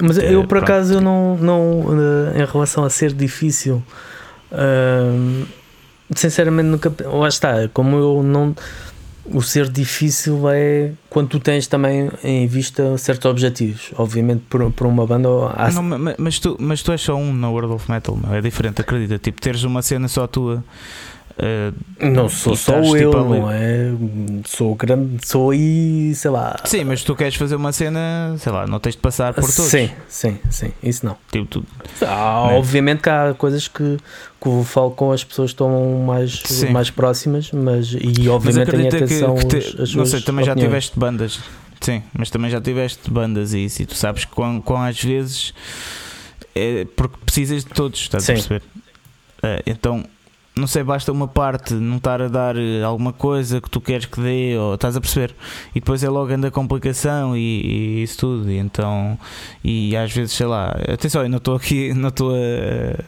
[0.00, 1.86] Mas eu por acaso eu não, não
[2.34, 3.82] eh, em relação a ser difícil
[4.52, 5.44] hum,
[6.14, 8.54] sinceramente nunca lá está, como eu não
[9.24, 13.90] o ser difícil é quando tu tens também em vista certos objetivos.
[13.96, 17.16] Obviamente, por, por uma banda, há Não, ma- ma- mas, tu, mas tu és só
[17.16, 19.18] um na World of Metal, é diferente, acredita.
[19.18, 20.62] Tipo, teres uma cena só tua.
[21.38, 23.92] Eh, Não sou E só eu, tipo, não é?
[24.46, 26.56] Sou grande, sou aí, sei lá.
[26.64, 29.70] sim, mas tu queres fazer uma cena, sei lá, não tens de passar por todos.
[29.70, 31.16] Sim, sim, sim, isso não.
[31.30, 31.66] Tipo, tu-
[32.02, 32.54] Há, Né?
[32.58, 33.98] Obviamente que há coisas que,
[34.40, 36.70] que eu falo com as pessoas que estão mais, Sim.
[36.70, 40.06] mais próximas, mas e mas obviamente tenho acredita que, atenção que te- às- às não
[40.06, 40.70] sei, também já opiniões.
[40.70, 41.40] tiveste bandas.
[41.80, 45.00] Sim, mas também já tiveste bandas e isso, e tu sabes que com, com às
[45.02, 45.52] vezes
[46.54, 48.32] é porque precisas de todos, estás Sim.
[48.32, 48.62] a perceber?
[49.42, 50.02] Eh, então,
[50.58, 54.06] não sei, basta uma parte não estar a dar eh, alguma coisa que tu queres
[54.06, 55.34] que dê, ou estás a perceber?
[55.74, 59.18] E depois é logo anda a complicação e, e isso tudo, e então,
[59.62, 63.04] e às vezes, sei lá, atenção, eu não estou aqui, não estou a,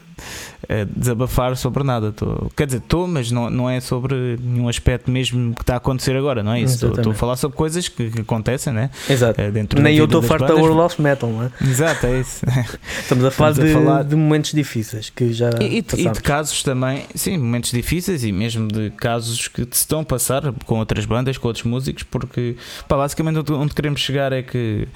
[0.69, 5.09] a desabafar sobre nada, estou, quer dizer, estou, mas não, não é sobre nenhum aspecto
[5.09, 6.85] mesmo que está a acontecer agora, não é isso?
[6.85, 8.91] Estou- a falar sobre coisas que, que acontecem, né?
[9.09, 9.41] Exato.
[9.41, 10.53] Eh, Dentro Nem eu estou farto da.
[10.55, 11.51] World of Metal, não é?
[11.61, 12.45] Exato, é isso.
[13.01, 16.01] Estamos a falar, Estamos a de, falar- de momentos difíceis que já E, e de-
[16.01, 20.05] e de casos também, sim, momentos difíceis e mesmo de casos que se estão a
[20.05, 22.55] passar com outras bandas, com outros músicos, porque
[22.87, 24.87] pá, basicamente onde, onde queremos chegar é que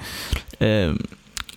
[0.60, 0.94] eh,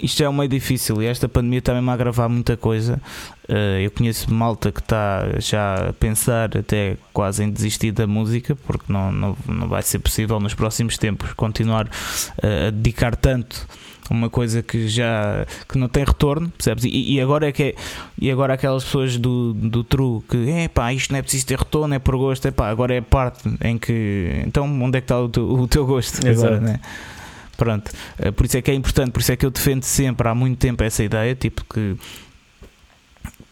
[0.01, 3.01] isto é um meio difícil e esta pandemia está-me a agravar muita coisa.
[3.49, 8.55] Uh, eu conheço malta que está já a pensar até quase em desistir da música,
[8.55, 13.67] porque não, não, não vai ser possível nos próximos tempos continuar uh, a dedicar tanto
[14.09, 16.83] uma coisa que já que não tem retorno, percebes?
[16.85, 17.75] E, e, agora é que é,
[18.19, 21.57] e agora aquelas pessoas do, do true que é pá, isto não é preciso ter
[21.57, 25.01] retorno, é por gosto, é pá, agora é a parte em que então onde é
[25.01, 26.53] que está o teu, o teu gosto Exato.
[26.53, 26.79] agora, né?
[27.57, 30.27] Pronto, eh, por isso é que é importante, por isso é que eu defendo sempre
[30.27, 31.97] há muito tempo essa ideia, tipo que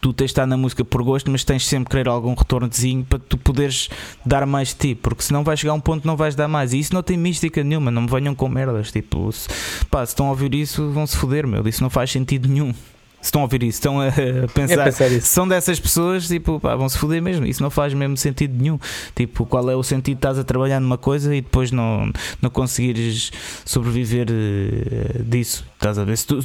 [0.00, 3.04] tu tens de estar na música por gosto, mas tens sempre que querer algum retornozinho
[3.04, 3.88] para tu poderes
[4.24, 6.72] dar mais de ti, porque senão vais chegar a um ponto não vais dar mais.
[6.72, 8.92] E isso não tem mística nenhuma, não me venham com merdas.
[8.92, 9.48] Tipo, se,
[9.90, 11.66] pá, se estão a ouvir isso, vão se foder, meu.
[11.66, 12.72] Isso não faz sentido nenhum
[13.20, 14.10] estão a ouvir isso, estão a
[14.54, 17.46] pensar, são dessas pessoas, tipo, pá, vão se foder mesmo.
[17.46, 18.78] Isso não faz mesmo sentido nenhum.
[19.14, 22.50] Tipo, qual é o sentido de estás a trabalhar numa coisa e depois não, não
[22.50, 23.30] conseguires
[23.64, 25.64] sobreviver eh, disso?
[25.74, 26.16] Estás a ver?
[26.16, 26.38] Se tu,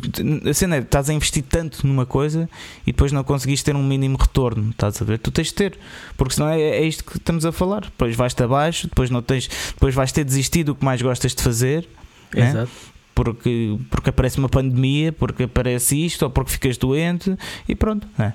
[0.50, 2.50] a cena é, estás a investir tanto numa coisa
[2.86, 5.20] e depois não conseguiste ter um mínimo retorno, estás a ver?
[5.20, 5.80] Tu tens de ter,
[6.18, 7.82] porque senão é, é isto que estamos a falar.
[7.82, 11.42] Depois vais-te abaixo, depois não tens, depois vais ter desistido do que mais gostas de
[11.42, 11.88] fazer.
[12.34, 12.50] né?
[12.50, 12.72] Exato.
[13.14, 17.36] Porque, porque aparece uma pandemia, porque aparece isto, ou porque ficas doente
[17.68, 18.08] e pronto.
[18.18, 18.34] né?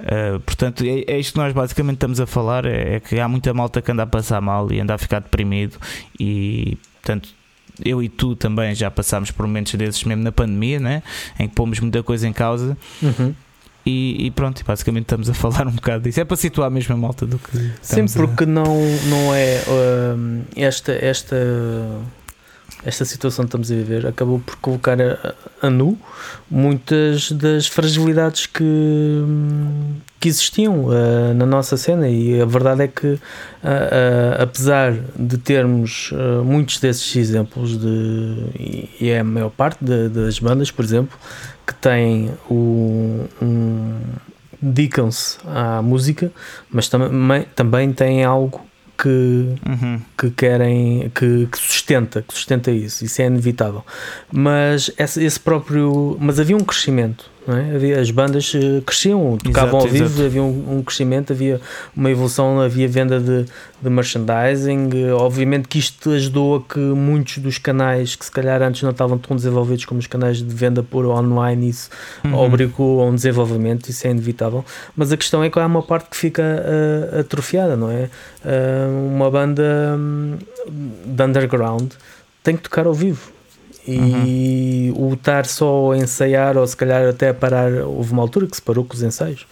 [0.00, 3.26] Uh, portanto, é, é isto que nós basicamente estamos a falar: é, é que há
[3.28, 5.76] muita malta que anda a passar mal e anda a ficar deprimido,
[6.18, 7.28] e portanto.
[7.84, 11.00] Eu e tu também já passámos por momentos desses mesmo na pandemia, né?
[11.38, 13.32] em que pomos muita coisa em causa Uhum.
[13.86, 16.18] e, e pronto, basicamente estamos a falar um bocado disso.
[16.20, 18.64] É para situar a mesma malta do que Sim, estamos a- porque não,
[19.08, 19.62] não é
[20.16, 21.36] hum, esta, esta,
[22.84, 25.98] esta situação que estamos a viver acabou por colocar a, a nu
[26.50, 28.64] muitas das fragilidades que,
[30.20, 32.08] que existiam uh, na nossa cena.
[32.08, 36.12] E a verdade é que uh, uh, apesar de termos
[36.44, 41.18] muitos desses exemplos de, e, é a maior parte de- das bandas, por exemplo,
[41.66, 44.00] que têm o, um,
[44.60, 46.32] dedicam-se à música,
[46.70, 48.67] mas também, também têm algo
[49.00, 50.00] que, Uhum.
[50.18, 53.84] que querem, que, que sustenta, que sustenta isso, isso é inevitável.
[54.32, 57.74] Mas esse, esse próprio, mas havia um crescimento, é?
[57.76, 60.22] Havia, as bandas eh, cresciam, tocavam Exato, ao vivo, exato.
[60.24, 61.60] havia um, um crescimento, havia
[61.96, 63.46] uma evolução, havia venda de,
[63.80, 64.90] de merchandising.
[64.94, 68.90] eh, Obviamente que isto ajudou a que muitos dos canais que se calhar antes não
[68.90, 71.88] estavam tão desenvolvidos como os canais de venda por online, isso
[72.24, 72.34] Uhum.
[72.34, 74.64] obrigou a um desenvolvimento, isso é inevitável.
[74.96, 78.10] Mas a questão é que há uma parte que fica ah, atrofiada, não é?
[78.44, 80.36] Ah, uma banda hum,
[81.06, 81.92] de underground
[82.42, 83.37] tem que tocar ao vivo.
[83.90, 88.46] E o estar só a ensaiar, ou se calhar até a parar, houve uma altura
[88.46, 89.46] que se parou com os ensaios.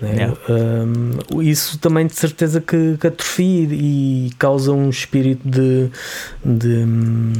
[0.00, 0.32] né?
[0.48, 5.90] Hum, isso também de certeza que, que atrofia e causa um espírito de,
[6.44, 7.32] de hum,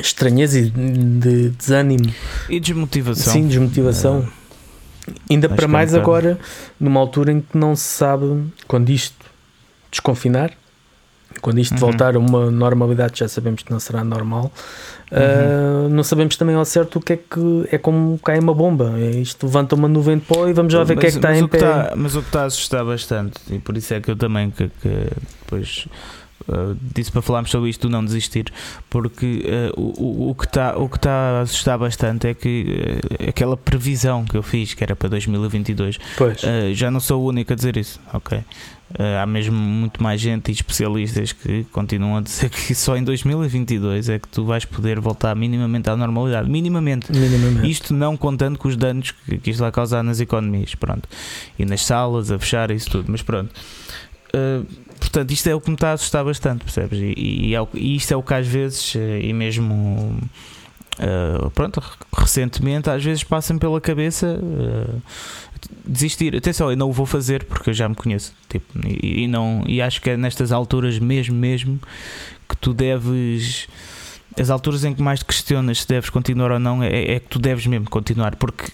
[0.00, 2.14] estranheza e de desânimo
[2.48, 3.32] E desmotivação.
[3.32, 4.28] Sim, desmotivação.
[5.28, 6.38] Ainda acho para que é um mais agora,
[6.78, 9.24] numa altura em que não se sabe quando isto
[9.90, 10.52] desconfinar,
[11.40, 11.78] quando isto Uhum.
[11.78, 14.50] voltar a uma normalidade, já sabemos que não será normal.
[15.12, 15.86] Uhum.
[15.86, 18.94] uh, não sabemos também ao certo o que é que é como cai uma bomba.
[18.98, 21.16] É Isto levanta uma nuvem de pó e vamos já ver o que é que
[21.16, 21.58] está mas em pé.
[21.58, 24.50] tá- mas o que está a assustar bastante, e por isso é que eu também
[24.50, 25.08] que, que
[25.44, 25.86] depois
[26.48, 28.52] uh, disse para falarmos sobre isto do não desistir,
[28.90, 29.44] porque
[29.76, 33.56] uh, o, o, que está o que está a assustar bastante é que uh, aquela
[33.56, 36.42] previsão que eu fiz, que era para 2022, Pois.
[36.42, 38.40] uh, já não sou o único a dizer isso, ok?
[38.88, 43.02] Uh, há mesmo muito mais gente e especialistas que continuam a dizer que só em
[43.02, 46.48] 2022 é que tu vais poder voltar minimamente à normalidade.
[46.48, 47.10] Minimamente.
[47.10, 47.68] Minimamente.
[47.68, 51.08] Isto não contando com os danos que, que isto vai causar nas economias, pronto.
[51.58, 53.52] E nas salas, a fechar isso tudo, mas pronto.
[54.28, 54.64] Uh,
[55.00, 56.98] portanto, isto é o que me está a assustar bastante, percebes?
[57.00, 60.16] E, e, é e isto é o que às vezes, eh, e mesmo
[61.00, 61.82] uh, pronto,
[62.16, 64.38] recentemente, às vezes passa-me pela cabeça
[65.86, 66.34] desistir.
[66.36, 68.32] Atenção, eu não o vou fazer porque eu já me conheço.
[68.48, 71.80] Tipo, e, e não, e acho que é nestas alturas mesmo, mesmo,
[72.48, 73.68] que tu deves
[74.38, 77.28] as alturas em que mais te questionas se deves continuar ou não é, é que
[77.28, 78.70] tu deves mesmo continuar, porque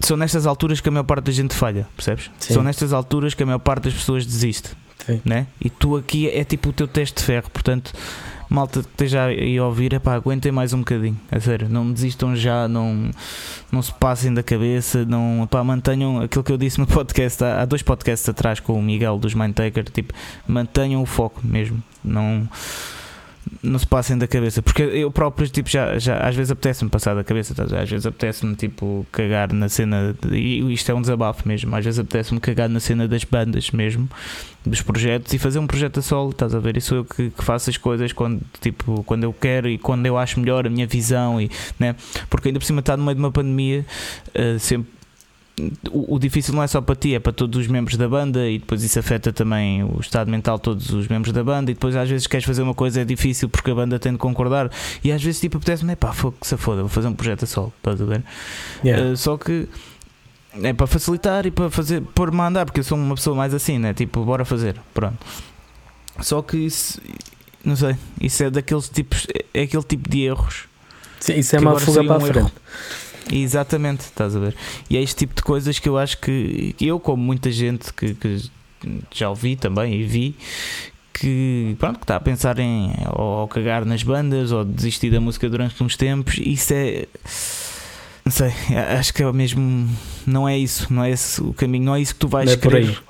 [0.00, 2.30] são nestas alturas que a maior parte da gente falha, percebes?
[2.38, 2.54] Sim.
[2.54, 4.70] São nestas alturas que a maior parte das pessoas desiste,
[5.06, 5.20] Sim.
[5.24, 5.46] né?
[5.60, 7.92] E tu aqui é tipo o teu teste de ferro, portanto,
[8.54, 11.92] malta que esteja aí a ouvir, é pá, aguentem mais um bocadinho, a sério, não
[11.92, 13.10] desistam já, não,
[13.70, 17.62] não se passem da cabeça, não, pá, mantenham aquilo que eu disse no podcast, há,
[17.62, 20.14] há dois podcasts atrás com o Miguel dos Mindtaker, tipo,
[20.46, 22.48] mantenham o foco mesmo, não
[23.62, 27.14] não se passem da cabeça, porque eu próprio, tipo, já, já às vezes apetece-me passar
[27.14, 27.64] da cabeça, tá?
[27.64, 31.84] às vezes apetece-me, tipo, cagar na cena, de, e isto é um desabafo mesmo, às
[31.84, 34.08] vezes apetece-me cagar na cena das bandas mesmo,
[34.64, 36.76] dos projetos e fazer um projeto a solo, estás a ver?
[36.76, 40.16] Isso eu que, que faço as coisas quando, tipo, quando eu quero e quando eu
[40.16, 41.94] acho melhor a minha visão, e, né?
[42.30, 43.84] porque ainda por cima está no meio de uma pandemia,
[44.34, 44.94] uh, sempre
[45.90, 48.48] o, o, difícil não é só para ti, é para todos os membros da banda
[48.48, 51.74] e depois isso afeta também o estado mental de todos os membros da banda e
[51.74, 54.68] depois às vezes queres fazer uma coisa é difícil porque a banda tem de concordar
[55.02, 57.72] e às vezes tipo apetece-me, pá, que se foda, vou fazer um projeto a solo,
[57.76, 58.24] estás a ver?
[58.84, 59.12] Yeah.
[59.12, 59.68] Uh, só que
[60.62, 63.54] é para facilitar e para fazer, pôr-me a andar, porque eu sou uma pessoa mais
[63.54, 63.92] assim, né?
[63.92, 65.18] Tipo, bora fazer, pronto.
[66.20, 67.00] Só que isso,
[67.64, 70.66] não sei, isso é daqueles tipos, é aquele tipo de erros.
[71.18, 72.38] Sim, isso é uma fuga para a frente.
[72.38, 72.52] Erro.
[73.32, 74.54] Exatamente, estás a ver?
[74.88, 78.14] E é este tipo de coisas que eu acho que eu, como muita gente que,
[78.14, 78.42] que
[79.12, 80.36] já ouvi também e vi,
[81.12, 85.48] que pronto, que está a pensar em ou cagar nas bandas ou desistir da música
[85.48, 87.06] durante uns tempos, isso é
[88.24, 88.52] não sei,
[88.98, 89.88] acho que é mesmo
[90.26, 92.54] não é isso, não é esse o caminho, não é isso que tu vais não
[92.54, 93.02] é querer.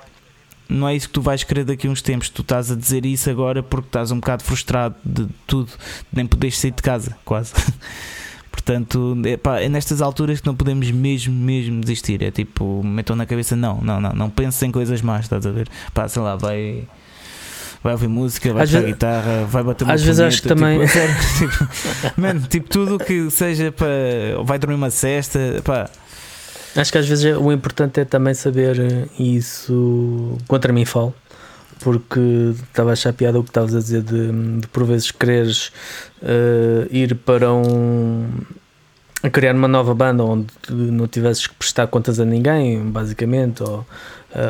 [0.67, 2.27] Não é isso que tu vais querer daqui a uns tempos.
[2.27, 5.71] Tu estás a dizer isso agora porque estás um bocado frustrado de tudo,
[6.11, 7.53] nem podes sair de casa, quase.
[8.55, 12.23] Portanto, epá, é nestas alturas que não podemos mesmo, mesmo desistir.
[12.23, 15.51] É tipo, metam na cabeça, não, não, não, não penses em coisas más, estás a
[15.51, 15.67] ver?
[15.93, 16.83] Pá, sei lá, vai
[17.83, 20.79] vai ouvir música, vai tocar guitarra, vai bater uma Às vezes acho que tipo, também.
[20.87, 21.69] tipo,
[22.19, 24.41] man, tipo, tudo que seja para.
[24.43, 25.89] Vai dormir uma cesta, pá.
[26.77, 30.37] Acho que às vezes o importante é também saber isso.
[30.47, 31.13] Contra mim falo
[31.79, 32.19] porque
[32.63, 35.71] estava a achar piada o que estavas a dizer de, de por vezes quereres
[36.21, 38.27] uh, ir para um
[39.23, 43.79] a criar uma nova banda onde não tivesses que prestar contas a ninguém, basicamente, ou,
[43.79, 43.85] uh,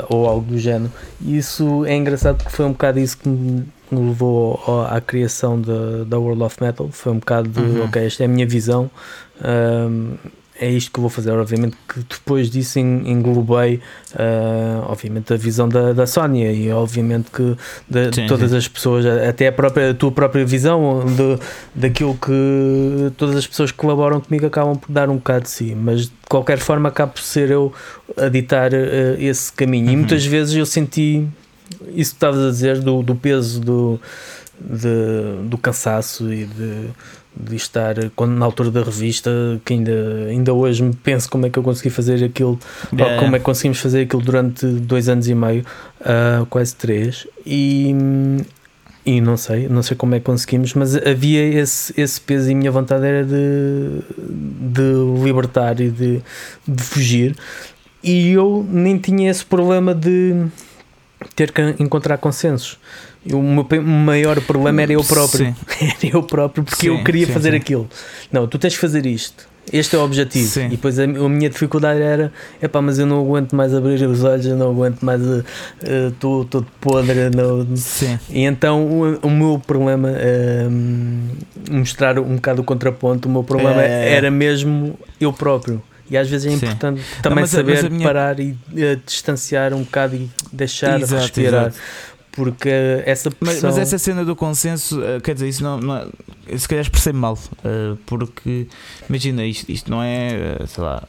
[0.09, 0.91] ou algo do género.
[1.21, 4.59] E isso é engraçado porque foi um bocado isso que me levou
[4.89, 6.89] à criação da World of Metal.
[6.91, 7.85] Foi um bocado de, uhum.
[7.85, 8.91] ok, esta é a minha visão.
[9.41, 10.15] Um,
[10.59, 11.31] é isto que eu vou fazer.
[11.31, 13.81] Obviamente que depois disso englobei,
[14.13, 17.55] uh, obviamente, a visão da, da Sónia e obviamente que
[17.89, 18.57] de, sim, todas sim.
[18.57, 21.39] as pessoas, até a, própria, a tua própria visão de,
[21.73, 25.75] daquilo que todas as pessoas que colaboram comigo acabam por dar um bocado de si,
[25.75, 27.73] mas de qualquer forma acabo por ser eu
[28.17, 28.75] a ditar uh,
[29.19, 29.87] esse caminho.
[29.87, 29.93] Uhum.
[29.93, 31.27] E muitas vezes eu senti
[31.93, 33.99] isso que estavas a dizer do, do peso do,
[34.59, 36.89] de, do cansaço e de
[37.37, 39.29] de estar quando, na altura da revista
[39.65, 42.57] que ainda, ainda hoje me penso como é que eu consegui fazer aquilo
[42.93, 43.19] yeah.
[43.19, 45.65] como é que conseguimos fazer aquilo durante dois anos e meio
[46.01, 47.93] uh, quase três e,
[49.05, 52.53] e não sei não sei como é que conseguimos mas havia esse, esse peso e
[52.53, 56.21] a minha vontade era de, de libertar e de,
[56.65, 57.35] de fugir
[58.01, 60.45] e eu nem tinha esse problema de
[61.35, 62.77] ter que encontrar consensos
[63.33, 65.47] o meu maior problema era eu próprio.
[65.47, 65.55] Sim.
[65.81, 67.87] Era eu próprio, porque sim, eu queria sim, fazer aquilo.
[68.31, 69.47] Não, tu tens que fazer isto.
[69.73, 70.59] Este é o objetivo.
[70.59, 74.03] E depois a, a, minha dificuldade era: é pá, mas eu não aguento mais abrir
[74.07, 75.21] os olhos, eu não aguento mais.
[76.11, 77.31] Estou uh, todo podre.
[77.35, 77.67] Não.
[78.29, 83.81] E então o, o meu problema, uh, mostrar um bocado o contraponto, o meu problema
[83.81, 84.13] é...
[84.13, 85.81] era mesmo eu próprio.
[86.07, 88.05] E às vezes é importante também não, saber minha...
[88.05, 91.67] parar e uh, distanciar um bocado e deixar exato, respirar.
[91.67, 91.79] Exato
[92.35, 92.69] porque
[93.05, 93.69] essa pressão...
[93.69, 96.83] mas, mas, essa cena do consenso, eh, quer dizer, isso não, não é, se calhar
[96.83, 98.67] expressei mal, eh, porque
[99.09, 101.07] imagina, isto, isto não é, eh, sei lá,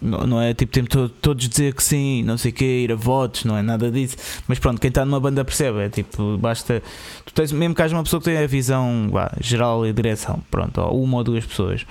[0.00, 2.96] não, não é tipo, temos todos dizer que sim, não sei o que, ir a
[2.96, 4.16] votos, não é nada disso,
[4.48, 6.82] mas pronto, quem está numa banda percebe, é tipo, basta,
[7.26, 10.80] tu tens, mesmo que haja uma pessoa que tenha a visão geral e direção, pronto,
[10.80, 11.86] ou uma ou duas pessoas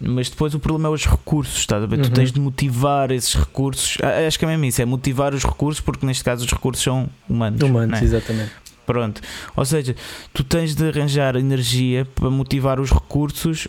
[0.00, 1.96] mas depois o problema é os recursos, estás a ver?
[1.96, 2.02] Uhum.
[2.02, 3.98] Tu tens de motivar esses recursos.
[4.26, 7.08] Acho que é mesmo isso, é motivar os recursos, porque neste caso os recursos são
[7.28, 7.60] humanos.
[7.62, 8.04] Humanos, é?
[8.04, 8.52] exatamente.
[8.84, 9.20] Pronto.
[9.56, 9.96] Ou seja,
[10.32, 13.66] tu tens de arranjar energia para motivar os recursos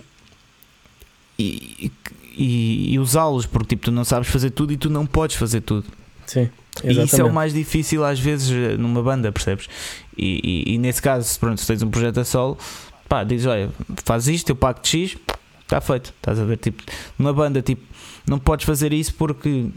[1.39, 1.91] e,
[2.37, 5.61] e, e usá-los, porque tipo, tu não sabes fazer tudo e tu não podes fazer
[5.61, 5.85] tudo.
[6.25, 6.49] Sim.
[6.83, 6.99] Exatamente.
[6.99, 9.67] E isso é o mais difícil às vezes numa banda, percebes?
[10.15, 12.57] E, e, e nesse caso, pronto, se tens um projeto a solo,
[13.09, 13.69] pá, dizes, olha,
[14.03, 15.17] faz isto, eu pago X,
[15.67, 16.13] está feito.
[16.17, 16.57] Estás a ver?
[16.57, 16.81] Tipo,
[17.19, 17.83] numa banda, tipo,
[18.25, 19.67] não podes fazer isso porque.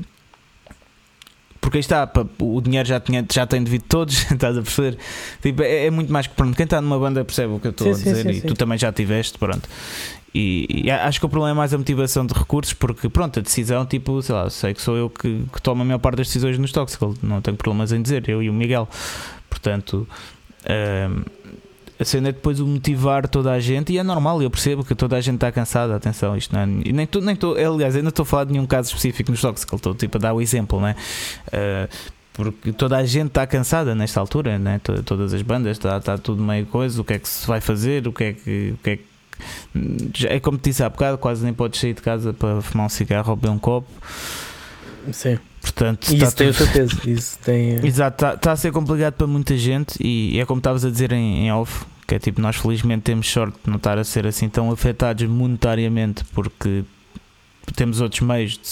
[1.61, 4.97] Porque aí está, o dinheiro já, tinha, já tem devido todos, estás a perceber?
[5.43, 6.57] Tipo, é, é, muito mais que pronto.
[6.57, 8.47] Quem está numa banda percebe o que eu estou a dizer sim, sim, e sim.
[8.47, 9.69] tu também já tiveste, pronto.
[10.33, 13.43] E, e, acho que o problema é mais a motivação de recursos, porque pronto, a
[13.43, 16.29] decisão, tipo, sei lá, sei que sou eu que, que tomo a maior parte das
[16.29, 18.89] decisões nos Toxical, não tenho problemas em dizer, eu e o Miguel.
[19.51, 20.09] Portanto.
[20.63, 21.40] Um,
[22.01, 24.95] a cena é depois o motivar toda a gente, e é normal, eu percebo que
[24.95, 27.37] toda a gente está cansada, atenção, isto não é, e nem estou, nem
[27.67, 30.33] aliás, ainda estou a falar de nenhum caso específico nos que estou tipo a dar
[30.33, 30.97] o exemplo, não é?
[31.49, 31.89] Uh,
[32.33, 34.79] porque toda a gente está cansada nesta altura, né?
[34.83, 38.07] To- todas as bandas, está, tudo meio coisa, o que é que se vai fazer,
[38.09, 38.75] o que é que.
[38.75, 39.05] O que, é que
[40.27, 42.89] é como te disse há bocado, quase nem podes sair de casa para fumar um
[42.89, 43.89] cigarro ou beber um copo.
[45.13, 45.39] Sim.
[45.61, 47.01] Portanto, está isso tem o tudo- peso.
[47.11, 47.87] Isso tem.
[47.87, 51.47] Exato, está a ser complicado para muita gente e é como estavas a dizer em,
[51.47, 54.49] em off, que é tipo, nós felizmente temos sorte de não estar a ser assim
[54.49, 56.83] tão afetados monetariamente porque
[57.77, 58.67] temos outros meios de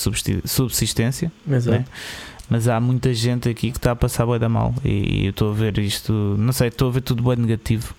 [0.49, 1.79] subsistência, Exato.
[1.79, 1.85] né?
[2.51, 5.51] mas há muita gente aqui que está a passar bem da mal e eu estou
[5.51, 7.95] a ver isto, não sei, estou a ver tudo bem negativo.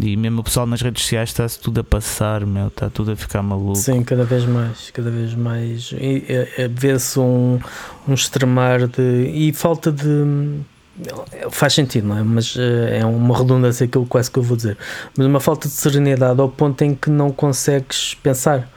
[0.00, 3.16] E mesmo o pessoal nas redes sociais está-se tudo a passar, meu, está tudo a
[3.16, 3.76] ficar maluco.
[3.76, 5.90] Sim, cada vez mais, cada vez mais.
[5.92, 7.58] E, é, é, Vê-se um,
[8.06, 9.30] um extremar de.
[9.32, 10.60] E falta de.
[11.50, 12.22] Faz sentido, não é?
[12.22, 14.78] Mas eh, é uma redundância aquilo quase que eu vou dizer.
[15.16, 18.68] Mas uma falta de serenidade ao ponto em que não consegues pensar.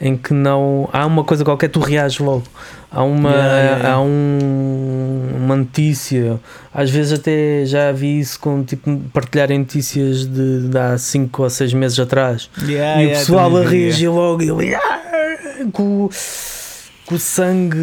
[0.00, 0.88] Em que não.
[0.92, 2.42] Há uma coisa qualquer, tu reages logo.
[2.90, 3.94] Há uma, Yeah, yeah, yeah.
[3.94, 6.38] há um, uma notícia.
[6.72, 11.48] Às vezes até já vi isso com tipo partilharem notícias de, de há 5 ou
[11.50, 15.00] 6 meses atrás e o pessoal a reagir logo e ele, "Ah",
[15.72, 16.08] com,
[17.06, 17.78] com o sangue.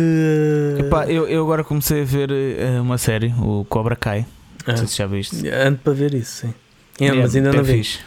[0.80, 4.26] Epá, eu, eu agora comecei a ver eh, uma série, o Cobra Kai.
[4.68, 5.47] Não sei Ah, se já viste.
[5.49, 6.53] ando para ver isso, sim.
[6.99, 7.78] É, mas ainda não vi.
[7.78, 7.99] fixe.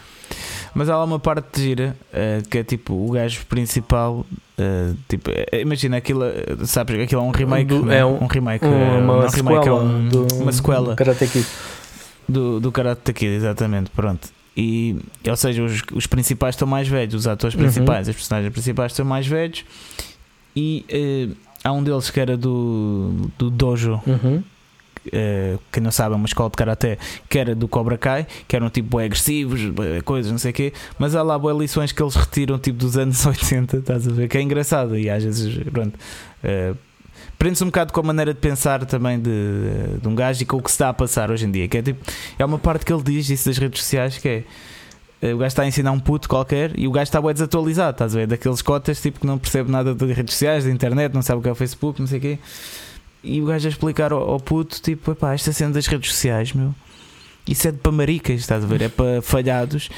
[0.75, 4.25] Mas há lá uma parte de gira eh, que é tipo o gajo principal.
[4.57, 6.21] eh, tipo, eh, imagina aquilo,
[6.65, 6.99] sabes?
[7.01, 7.65] Aquilo é um remake.
[7.65, 8.65] Do- não é um- remake.
[8.65, 11.45] eh, uma, não é um sequela remake, é um- do, uma sequela Karate Kid.
[12.27, 13.89] do, do Karate Kid, exatamente.
[13.91, 14.27] Pronto.
[14.57, 14.97] E,
[15.27, 17.61] ou seja, os, os principais estão mais velhos, os atores Uhum.
[17.61, 19.63] principais, os personagens principais estão mais velhos.
[20.55, 21.29] E eh,
[21.63, 24.43] há um deles que era do, do Dojo, Uhum.
[25.11, 26.97] Eh, quem não sabe, é uma escola de karaté
[27.29, 29.61] que era do Cobra Kai, que eram tipo agressivos,
[30.03, 32.97] coisas, não sei o quê, mas há lá boas lições que eles retiram tipo dos
[32.97, 34.27] anos 80, estás a ver?
[34.27, 35.97] Que é engraçado e às vezes, pronto,
[36.43, 36.73] eh,
[37.37, 39.31] prende-se um bocado com a maneira de pensar também de,
[40.01, 41.77] de um gajo e com o que se está a passar hoje em dia, que
[41.77, 41.99] é tipo,
[42.39, 44.43] é uma parte que ele diz, isso das redes sociais, que é.
[45.21, 47.91] eh, O gajo está a ensinar um puto qualquer e o gajo está bem desatualizado,
[47.91, 48.27] estás a ver?
[48.27, 51.41] Daqueles cotas tipo que não percebe nada de redes sociais, de internet, não sabe o
[51.41, 52.39] que é o Facebook, não sei o quê.
[53.25, 56.53] E o gajo a explicar ao, ao puto, tipo, epá, esta cena das redes sociais,
[56.53, 56.73] meu,
[57.47, 58.83] isso é de para maricas, estás a ver?
[58.83, 59.89] É para falhados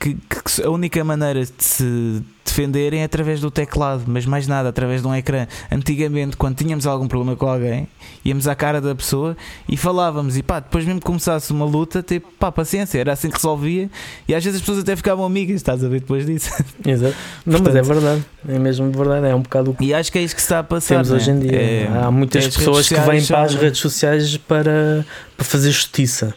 [0.00, 4.70] que, que a única maneira de se defenderem é através do teclado, mas mais nada,
[4.70, 5.46] através de um ecrã.
[5.70, 7.86] Antigamente, quando tínhamos algum problema com alguém,
[8.24, 9.36] íamos à cara da pessoa
[9.68, 13.28] e falávamos, e pá, depois mesmo que começasse uma luta, tipo, pá, paciência, era assim
[13.28, 13.88] que resolvia,
[14.26, 16.50] e às vezes as pessoas até ficavam amigas, estás a ver depois disso.
[16.84, 17.14] Exato.
[17.46, 18.24] Não, mas Portanto- é verdade.
[18.48, 19.26] É mesmo verdade.
[19.26, 20.94] É um bocado o que E acho que é isso que se está a passar.
[20.96, 21.16] temos né?
[21.16, 21.52] hoje em dia.
[21.60, 26.34] É- Há muitas as pessoas que vêm para as redes sociais para, para fazer justiça.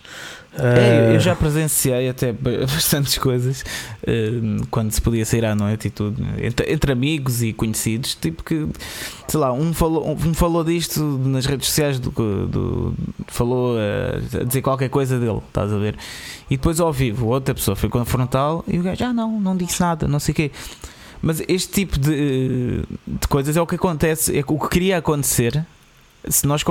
[0.56, 3.64] É, eu- Ah, já presenciei até ba- bastantes coisas
[4.06, 4.30] eh,
[4.70, 8.68] quando se podia sair à noite e tudo, entre, entre amigos e conhecidos, tipo que,
[9.28, 12.12] sei lá, um falou, um falou disto nas redes sociais, do,
[12.48, 12.94] do-
[13.28, 15.96] falou eh, a dizer qualquer coisa dele, estás a ver?
[16.50, 19.80] E depois ao vivo, outra pessoa foi confrontá-lo e o gajo, ah, não, não disse
[19.82, 20.52] nada, não sei o quê.
[21.22, 25.66] Mas este tipo de, de coisas é o que acontece, é o que queria acontecer
[26.30, 26.64] se nós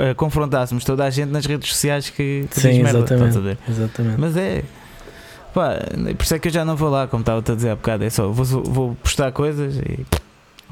[0.00, 3.38] eh, confrontássemos toda a gente nas redes sociais que, que Sim, diz merda, exatamente.
[3.38, 3.78] estás?
[3.78, 4.20] Exatamente.
[4.20, 4.62] Mas é.
[5.54, 5.78] Pá,
[6.16, 8.04] por isso é que eu já não vou lá, como estava a dizer há bocado.
[8.04, 10.06] É só, vou, vou postar coisas e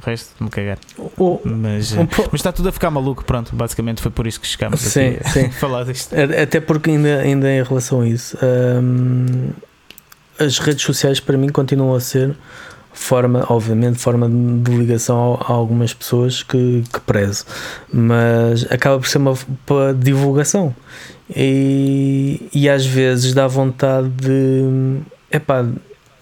[0.01, 0.79] o resto me cagar.
[1.17, 3.55] O- Mas, um po- mas está tudo a ficar maluco, pronto.
[3.57, 5.45] Basicamente foi por isso que chegámos Sim, aqui sim.
[5.47, 6.15] a falar disto.
[6.15, 8.39] A- Até porque ainda, ainda em relação a isso,
[8.81, 9.51] hum,
[10.39, 12.37] as redes sociais para mim continuam a ser
[12.93, 17.45] forma, obviamente, forma de ligação a, algumas pessoas que, que prezo,
[17.93, 19.35] mas acaba por ser uma
[19.99, 20.75] divulgação.
[21.35, 24.99] E, e às vezes dá vontade de
[25.31, 25.65] epá,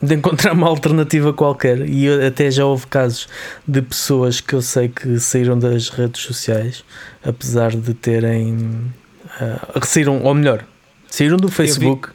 [0.02, 1.88] de encontrar uma alternativa qualquer.
[1.88, 3.28] E eu- até já houve casos
[3.66, 6.84] de pessoas que eu sei que saíram das redes sociais
[7.24, 8.92] apesar de terem
[9.38, 10.64] Uh, saíram, ou melhor,
[11.10, 12.08] saíram do Facebook.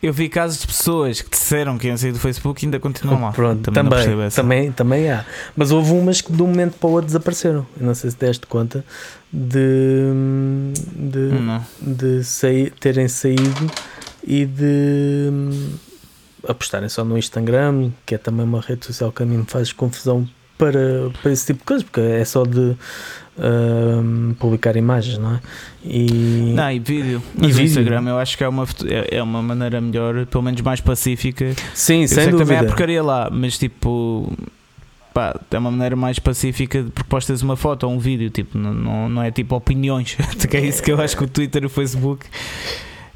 [0.00, 3.20] Eu vi casos de pessoas que disseram que iam sair do Facebook e ainda continuam
[3.20, 3.32] lá.
[3.32, 4.42] Pronto, também, essa.
[4.42, 5.24] também, também há.
[5.56, 7.66] Mas houve umas que de um momento para o outro desapareceram.
[7.80, 8.84] Eu não sei se deste conta
[9.32, 10.12] de,
[10.94, 11.64] de, Não.
[11.80, 13.70] de sair, terem saído
[14.24, 15.70] e de hum,
[16.46, 19.72] apostarem só no Instagram, que é também uma rede social que a mim me faz
[19.72, 22.76] confusão para, para esse tipo de coisas, porque é só de
[24.38, 25.40] publicar imagens, não é?
[25.84, 27.22] E, Não, e vídeo.
[27.36, 27.64] E Mas o vídeo.
[27.64, 31.54] Instagram eu acho que é uma, é é uma maneira melhor, pelo menos mais pacífica.
[31.74, 32.60] sim, Eu sem sei que também dúvida.
[32.60, 34.32] há porcaria lá, mas tipo.
[35.14, 38.72] Pá, é uma maneira mais pacífica de propostas uma foto ou um vídeo, tipo, não,
[38.74, 40.16] não, não é tipo opiniões,
[40.48, 42.26] que é isso que eu acho que o Twitter e o Facebook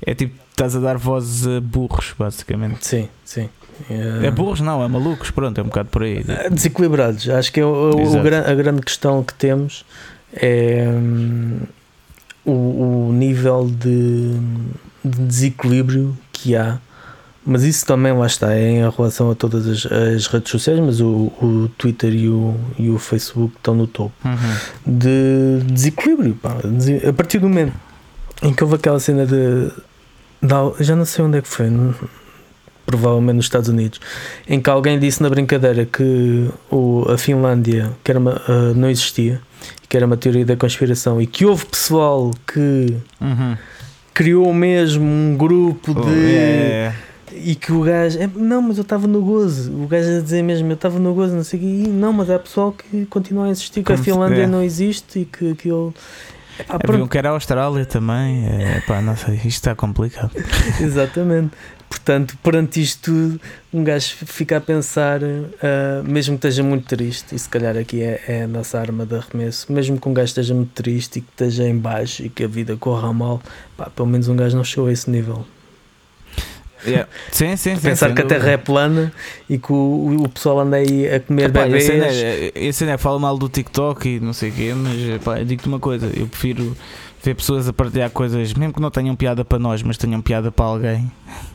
[0.04, 2.84] é tipo, estás a dar vozes a burros, basicamente.
[2.86, 3.48] Sim, sim.
[4.24, 6.24] É burros, não, é malucos, pronto, é um bocado por aí.
[6.50, 7.28] Desequilibrados.
[7.28, 8.22] Acho que é o- o- o Exato.
[8.24, 9.84] gran- a grande questão que temos
[10.34, 11.60] é hum,
[12.44, 14.32] o, o nível de,
[15.04, 16.78] de desequilíbrio que há
[17.44, 21.00] mas isso também lá está, é em relação a todas as, as redes sociais, mas
[21.00, 24.36] o, Twitter e o, e o Facebook estão no topo Uhum.
[24.86, 26.36] de desequilíbrio.
[26.40, 26.56] Pá.
[27.08, 27.72] A partir do momento
[28.44, 29.70] em que houve aquela cena de.
[30.40, 31.92] de já não sei onde é que foi, n-
[32.98, 34.00] provavelmente nos Estados Unidos,
[34.48, 38.88] em que alguém disse na brincadeira que o, a Finlândia que era uma, ah, não
[38.90, 39.40] existia,
[39.88, 43.56] que era uma teoria da conspiração, e que houve pessoal que Uhum.
[44.14, 46.34] criou mesmo um grupo Oh, de.
[46.34, 46.94] é,
[47.34, 49.72] E que o gajo, é, não, mas eu estava no gozo.
[49.72, 51.88] O gajo a dizer mesmo, eu estava no gozo, não sei o quê.
[51.88, 54.46] Não, mas há pessoal que continua a insistir que a Finlândia é.
[54.46, 55.94] não existe e que aquilo.
[56.58, 58.46] Epá, Havia pronto, um que era a Austrália também.
[58.46, 60.30] É, pá, não sei, isto está complicado.
[60.80, 61.50] exatamente.
[61.92, 63.40] Portanto, perante isto tudo,
[63.72, 65.20] um gajo fica a pensar,
[65.62, 69.04] ah, mesmo que esteja muito triste, e se calhar aqui é, é a nossa arma
[69.04, 72.30] de arremesso, mesmo que um gajo esteja muito triste e que esteja em baixo e
[72.30, 73.42] que a vida corra mal,
[73.76, 75.44] pá, pelo menos um gajo não chegou a esse nível.
[76.84, 77.08] Yeah.
[77.30, 77.82] Sim, sim, sim.
[77.82, 79.12] Pensar sem que a Terra é plana
[79.48, 81.88] e que o, o pessoal anda aí a comer Epá, bebês.
[81.88, 85.38] esse é, esse é, fala mal do TikTok e não sei o quê, mas epá,
[85.44, 86.74] digo-te uma coisa, eu prefiro
[87.22, 90.50] ver pessoas a partilhar coisas, mesmo que não tenham piada para nós, mas tenham piada
[90.50, 91.10] para alguém,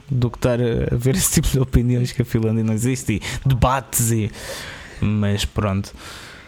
[0.10, 3.22] do que estar a ver esse tipo de opiniões que a Finlândia não existe e
[3.48, 4.32] debates e.
[5.02, 5.94] Mas pronto.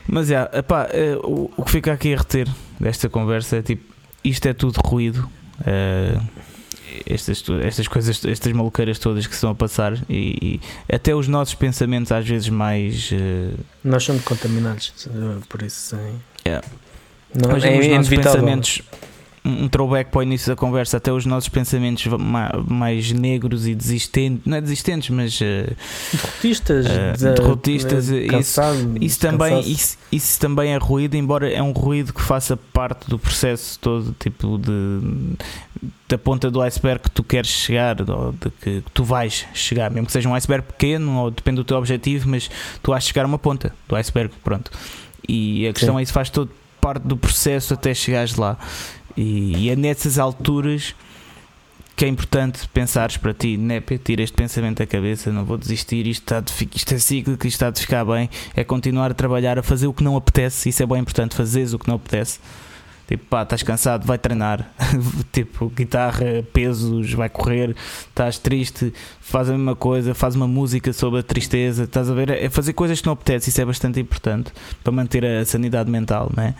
[0.07, 2.47] Mas é, epá, eh, o, o que fica aqui a reter
[2.80, 3.84] desta conversa é tipo,
[4.24, 5.30] isto é tudo ruído.
[5.65, 6.17] eh,
[7.05, 10.59] estas, estas coisas, estas maluqueiras todas que estão a passar e,
[10.89, 13.53] e até os nossos pensamentos às vezes mais eh,
[13.84, 15.07] Nós somos contaminados,
[15.47, 16.20] por isso sim.
[16.45, 16.67] Yeah.
[17.36, 18.32] Não, é os nossos inevitável.
[18.34, 18.82] pensamentos,
[19.45, 23.73] um throwback para o início da conversa, até os nossos pensamentos ma- mais negros e
[23.73, 25.73] desistentes, não é desistentes, mas eh,
[26.11, 26.85] Derrotistas,
[27.17, 31.71] de- derrotistas, de- isso- cansado, isso, também, isso, isso também é ruído, embora é um
[31.71, 35.35] ruído que faça parte do processo todo, tipo de
[36.09, 40.07] da ponta do iceberg que tu queres chegar, ou de que tu vais chegar, mesmo
[40.07, 42.49] que seja um iceberg pequeno, ou depende do teu objetivo, mas
[42.83, 44.71] tu vais chegar a uma ponta do iceberg, pronto.
[45.27, 45.99] E a questão Sim.
[45.99, 46.49] é isso faz todo
[46.81, 48.57] parte do processo até chegares lá.
[49.20, 50.95] E, e é nessas alturas
[51.93, 53.82] que é importante pensares para ti, né?
[53.82, 57.55] Tira este pensamento da cabeça, não vou desistir, isto, está de, isto é cíclico, isto
[57.57, 60.82] está de ficar bem, é continuar a trabalhar, a fazer o que não apetece, isso
[60.82, 62.39] é bem importante, fazeres o que não apetece.
[63.09, 64.72] Tipo, pá, estás cansado, vai treinar.
[65.34, 67.76] tipo, guitarra, pesos, vai correr.
[68.07, 71.84] Estás triste, faz a mesma coisa, faz uma música sobre a tristeza.
[71.86, 72.30] Estás a ver?
[72.30, 74.53] É fazer coisas que não apetece, isso é bastante importante
[74.84, 76.53] para manter a sanidade mental, né?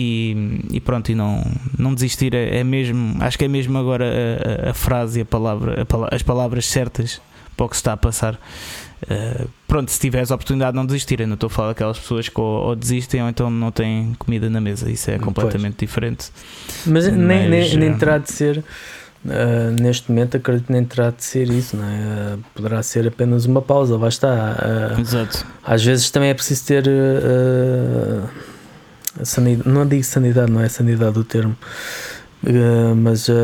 [0.00, 1.42] E, e pronto, e não,
[1.76, 5.22] não desistir é, é mesmo, acho que é mesmo agora a, a- a frase e
[5.22, 7.20] a palavra, a as palavras certas
[7.56, 8.34] para o que se está a passar.
[9.02, 11.98] Uh, pronto, se tiveres a oportunidade de não desistir, eu não estou a falar daquelas
[11.98, 15.24] pessoas que ou, ou desistem ou então não têm comida na mesa, isso é Pois.
[15.24, 16.28] completamente diferente.
[16.86, 18.62] Mas, nem, nem, Mas, nem eh, terá de ser,
[19.28, 21.96] ah, neste momento, acredito que nem terá de ser isso, não é?
[21.96, 24.56] Ah, poderá ser apenas uma pausa, está.
[24.96, 25.44] Ah, Exato.
[25.64, 26.84] às vezes também é preciso ter
[29.24, 31.56] sanidade, não digo sanidade, não é sanidade o termo,
[32.46, 33.34] ah, mas ah,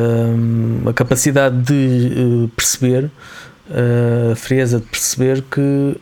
[0.91, 3.11] a capacidade de ah, perceber,
[3.71, 5.97] a frieza de perceber que.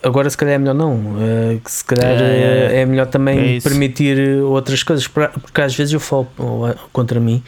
[0.00, 1.16] Agora se calhar é melhor não,
[1.64, 3.68] que se calhar É, é, é, é melhor é também isso.
[3.68, 6.28] permitir outras coisas, porque às vezes eu falo
[6.92, 7.42] contra mim,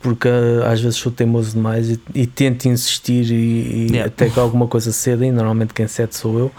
[0.00, 4.06] porque ah, às vezes sou teimoso demais e, e tento insistir e, e Yeah.
[4.06, 6.50] até que alguma coisa ceda e normalmente quem cede sou eu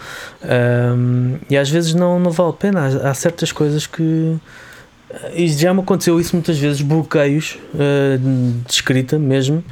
[0.44, 4.36] Ahm, e às vezes não, não vale a pena há, há certas coisas que
[5.34, 9.62] e já me aconteceu isso muitas vezes bloqueios ah, de escrita mesmo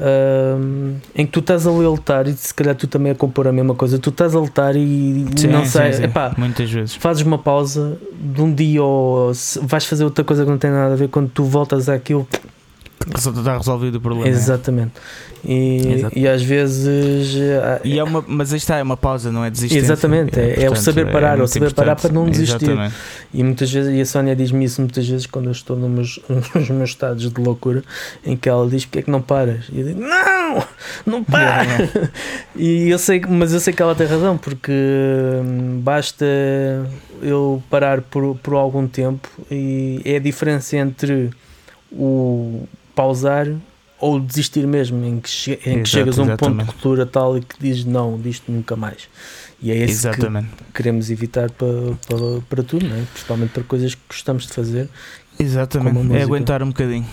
[0.00, 3.52] ahm, em que tu estás a lutar e se calhar tu também a compor a
[3.52, 6.04] mesma coisa tu estás a lutar e Sim, não sei sim.
[6.04, 6.94] epá, muitas vezes.
[6.96, 10.92] fazes uma pausa de um dia ou vais fazer outra coisa que não tem nada
[10.94, 12.26] a ver quando tu voltas àquilo
[13.08, 14.28] está resolvido o problema.
[14.28, 14.92] exatamente
[15.42, 19.50] e, e às vezes ah, E é uma, mas está, é uma pausa, não é
[19.50, 19.84] desistência.
[19.86, 22.66] Exatamente, é- é o portanto, saber parar, é o saber parar para não desistir.
[22.66, 22.94] Exatamente.
[23.32, 26.20] E muitas vezes, e a Sónia diz-me isso muitas vezes quando eu estou nos meus,
[26.54, 27.82] nos meus estados de loucura,
[28.24, 29.64] em que ela diz: Porquê é que não paras?
[29.72, 30.62] E eu digo: Não,
[31.06, 31.64] não para!
[31.70, 32.10] Yeah,
[32.56, 34.72] E eu sei, mas eu sei que ela tem razão, porque
[35.42, 36.26] hum, basta
[37.22, 41.30] eu parar por, por algum tempo e é a diferença entre
[41.90, 42.66] o
[43.00, 43.46] pausar
[43.98, 46.66] ou desistir mesmo, em que, che- em que Exato, chegas a um ponto de exatamente.
[46.68, 49.08] ruptura tal e que dizes não, disto nunca mais.
[49.62, 50.48] E é esse que Exatamente.
[50.74, 51.68] queremos evitar para,
[52.08, 53.02] para, para tudo, não é?
[53.12, 54.88] principalmente para coisas que gostamos de fazer.
[55.38, 56.14] Exatamente.
[56.16, 57.06] É aguentar um bocadinho.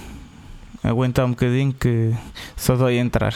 [0.84, 2.14] Aguentar um bocadinho que
[2.56, 3.34] só dói entrar.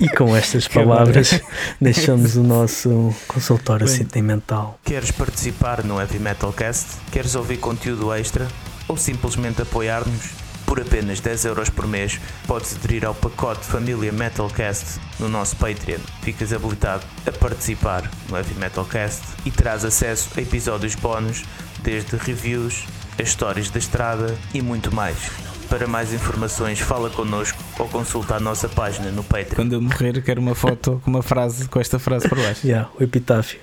[0.00, 1.40] E com estas palavras
[1.80, 3.96] deixamos o nosso consultório Bem.
[3.96, 4.78] sentimental.
[4.84, 6.96] Queres participar no Heavy Metal Cast?
[7.12, 8.48] Queres ouvir conteúdo extra?
[8.90, 10.32] Ou simplesmente apoiar-nos,
[10.66, 16.00] por apenas 10 euros por mês podes aderir ao pacote Família Metalcast no nosso Patreon.
[16.22, 21.44] Ficas habilitado a participar no Heavy Metalcast e terás acesso a episódios bónus,
[21.84, 22.84] desde reviews,
[23.16, 25.30] as histórias da estrada e muito mais.
[25.68, 29.54] Para mais informações, fala connosco ou consulta a nossa página no Patreon.
[29.54, 32.66] Quando eu morrer, quero uma foto com uma frase, com esta frase por baixo.
[32.66, 33.60] Yeah, o epitáfio.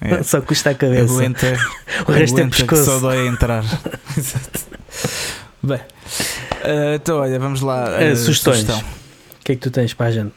[0.00, 0.22] É.
[0.22, 1.12] Só custa a cabeça.
[1.12, 1.46] Aguenta,
[2.06, 2.84] O resto é aguenta pescoço.
[2.84, 3.64] só dói a entrar.
[5.62, 5.80] Bem,
[6.62, 8.00] eh, então olha, vamos lá.
[8.00, 8.58] Eh, sugestões.
[8.60, 8.78] sugestão.
[9.40, 10.34] O que é que tu tens para a gente?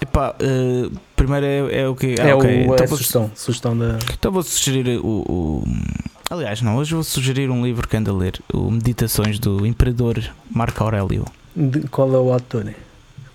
[0.00, 2.14] Epá, eh, primeiro é, é o que.
[2.18, 2.50] é ok.
[2.50, 3.30] o, então, é a vou, sugestão.
[3.34, 3.98] Sugestão da.
[4.12, 5.64] então vou sugerir o, o-
[6.30, 10.22] Aliás, não, hoje vou sugerir um livro que ando a ler: o Meditações do Imperador
[10.50, 11.26] Marco Aurélio.
[11.54, 12.74] de- qual é o autor?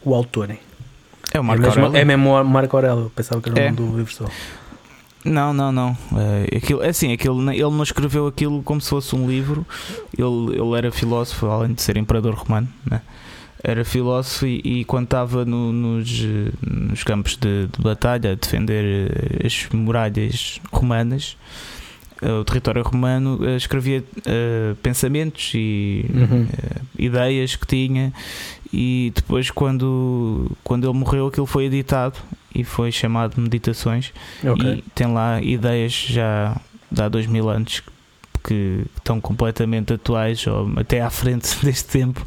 [0.04, 0.50] O autor.
[0.52, 2.02] É o É Marco mesmo, Aurélio?
[2.02, 3.12] é mesmo o Marco Aurélio.
[3.16, 3.72] Pensava que era o É.
[3.72, 4.26] nome do livro só.
[5.26, 5.98] Não, não, não.
[6.52, 9.66] É, aquilo, é assim, aquilo, ele não escreveu aquilo como se fosse um livro.
[10.18, 13.02] Ele, ele era filósofo, além de ser imperador romano, né?
[13.62, 16.22] era filósofo e, e quando estava no- nos,
[16.66, 19.10] nos campos de, de batalha a defender
[19.44, 21.36] eh, as muralhas romanas,
[22.22, 26.48] eh, o território romano, eh, escrevia eh, pensamentos e Uhum.
[26.54, 28.14] eh, ideias que tinha
[28.72, 32.16] e depois quando, quando ele morreu aquilo foi editado
[32.54, 34.12] e foi chamado Meditações
[34.44, 34.66] Ok.
[34.78, 36.56] e tem lá ideias já
[36.92, 37.82] de há dois mil anos
[38.44, 42.26] que estão completamente atuais ou até à frente deste tempo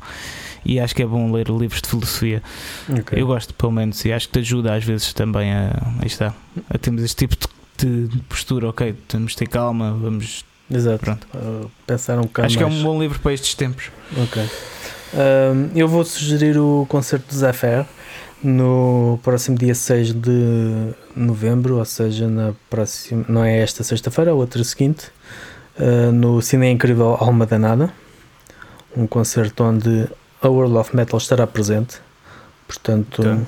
[0.64, 2.42] e acho que é bom ler livros de filosofia
[2.88, 3.20] ok.
[3.20, 5.72] eu gosto pelo menos e acho que te ajuda às vezes também a,
[6.04, 6.32] está,
[6.70, 7.36] a termos este tipo
[7.78, 10.98] de, de postura ok, temos de ter calma vamos, Exato.
[11.04, 12.78] pronto Uh, pensar um bocado acho que é mais.
[12.78, 14.42] um bom livro para estes tempos Ok.
[15.14, 17.84] Um, eu vou sugerir o concerto do Zé Fer
[18.43, 24.34] no próximo dia 6 de novembro, ou seja, na próxima, não é esta sexta-feira, é
[24.34, 25.09] outra seguinte,
[25.78, 27.93] uh, no Cine Incrível Alma Danada,
[28.97, 30.09] um concerto onde
[30.40, 31.99] a World of Metal estará presente,
[32.66, 33.38] portanto Ok.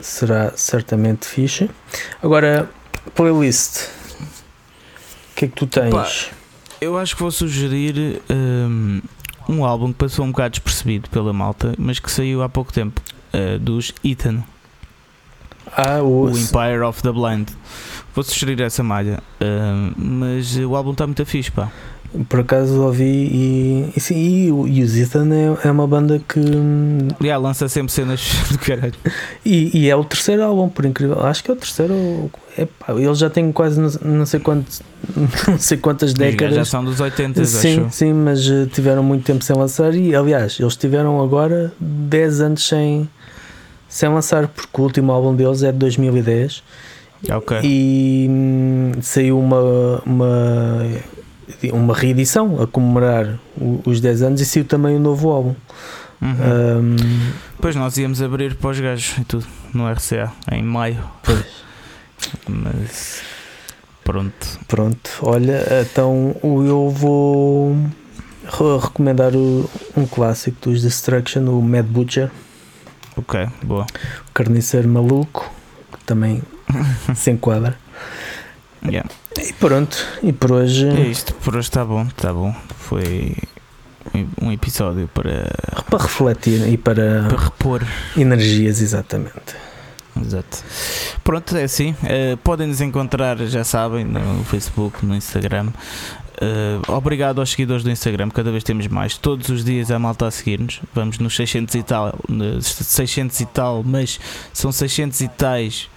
[0.00, 1.70] será certamente fixe.
[2.22, 2.68] Agora,
[3.14, 3.88] playlist,
[5.32, 5.92] o que é que tu tens?
[5.92, 6.08] Pá,
[6.80, 9.00] Eu acho que vou sugerir hum,
[9.48, 13.00] um, álbum que passou um bocado despercebido pela malta, mas que saiu há pouco tempo,
[13.34, 14.42] uh, dos Ethan,
[15.76, 17.48] ah, o, Empire of the Blind.
[18.14, 21.70] Vou sugerir essa malha, hum, mas o álbum está muito fixe, pá.
[22.28, 26.38] Por acaso ouvi e, e sim, e, e os Ethan é, é uma banda que.
[27.20, 28.20] Yeah, lança sempre cenas
[28.52, 28.94] do caralho.
[29.44, 31.20] E, e é o terceiro álbum, por incrível.
[31.26, 32.30] Acho que é o terceiro.
[32.56, 34.80] É, pá, ele já tem quase não, não sei quantos,
[35.48, 36.68] não sei quantas gajos Já décadas.
[36.68, 37.96] são dos 80, Sim, acho.
[37.96, 42.68] sim, mas eh, tiveram muito tempo sem lançar e aliás, eles tiveram agora 10 anos
[42.68, 43.08] sem,
[43.94, 46.64] sem lançar, porque o último álbum deles é de 2010
[47.30, 47.60] Ok.
[47.62, 50.82] e hum, saiu uma, uma,
[51.72, 55.54] uma reedição a comemorar o- os 10 anos e saiu também um novo álbum.
[56.20, 56.30] Uhum.
[56.30, 56.96] Hum,
[57.54, 60.98] Depois nós íamos abrir para os gajos e tudo, no RCA, em maio.
[61.22, 61.44] Pois.
[62.48, 63.20] Mas
[64.02, 64.58] pronto.
[64.66, 67.74] pronto, olha, então eu vou
[68.44, 72.30] re- recomendar o- um clássico dos Destruction, o Mad Butcher,
[73.16, 73.86] Ok, boa.
[74.28, 75.50] o Carniceiro Maluco,
[75.92, 76.42] que também
[77.14, 77.76] se enquadra.
[78.84, 79.08] Yeah.
[79.38, 82.54] E pronto, e por hoje É isto, por hoje está bom, está bom.
[82.78, 83.34] Foi
[84.40, 85.50] um episódio para,
[85.88, 87.82] para refletir e para para repor.
[88.16, 89.56] energias, exatamente.
[90.20, 90.64] Exato.
[91.22, 91.94] Pronto, é assim.
[92.04, 95.70] Eh, podem nos encontrar, já sabem, no Facebook, no Instagram.
[96.40, 99.16] Eh, obrigado aos seguidores do Instagram, cada vez temos mais.
[99.16, 100.80] Todos os dias a malta a seguir-nos.
[100.94, 104.20] Vamos nos 600 e tal, nos 600 e tal, mas
[104.52, 105.88] são 600 e tais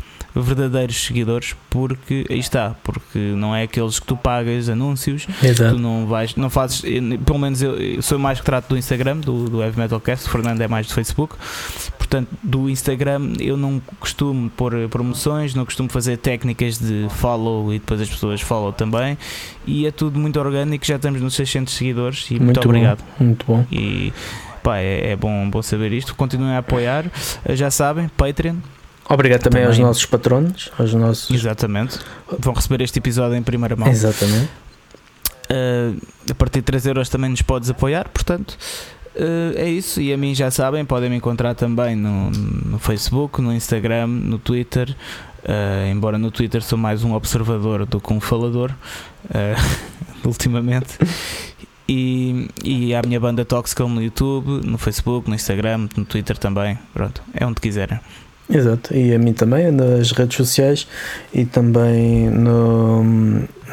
[0.41, 5.77] verdadeiros seguidores, porque aí está, porque não é aqueles que tu pagas anúncios, tu Exato.
[5.79, 9.17] não vais, não fazes, eh, pelo menos eu, eu sou mais que trato do Instagram,
[9.17, 11.35] do, do Heavy Metal Cast, o Fernando é mais do Facebook,
[11.97, 17.79] portanto do Instagram eu não costumo pôr promoções, não costumo fazer técnicas de follow e
[17.79, 19.17] depois as pessoas follow também
[19.65, 22.69] e é tudo muito orgânico, já estamos nos 600 seguidores e muito, Muito bom.
[22.69, 23.65] obrigado Muito bom.
[23.71, 24.13] e
[24.63, 27.05] pá, é, é bom, bom saber isto, continuem a apoiar,
[27.49, 28.55] já sabem, Patreon,
[29.09, 29.85] Obrigado também, aos Também.
[29.85, 31.31] nossos patronos, aos nossos.
[31.31, 31.99] exatamente,
[32.39, 33.87] vão receber este episódio em primeira mão.
[33.87, 34.49] Exatamente.
[35.49, 35.97] Uh,
[36.29, 38.57] a partir de 3 euros também nos podes apoiar, portanto
[39.15, 40.01] uh, é isso.
[40.01, 44.37] E a mim já sabem, podem me encontrar também no, no Facebook, no Instagram, no
[44.37, 44.93] Twitter.
[45.43, 48.73] Uh, embora no Twitter sou mais um observador do que um falador,
[50.25, 50.97] ultimamente.
[51.87, 56.77] E, e a minha banda Toxical no YouTube, no Facebook, no Instagram, no Twitter também.
[56.93, 57.97] Pronto, é onde quiserem.
[58.49, 60.87] Exato, e a mim também, nas redes sociais
[61.33, 63.03] e também no,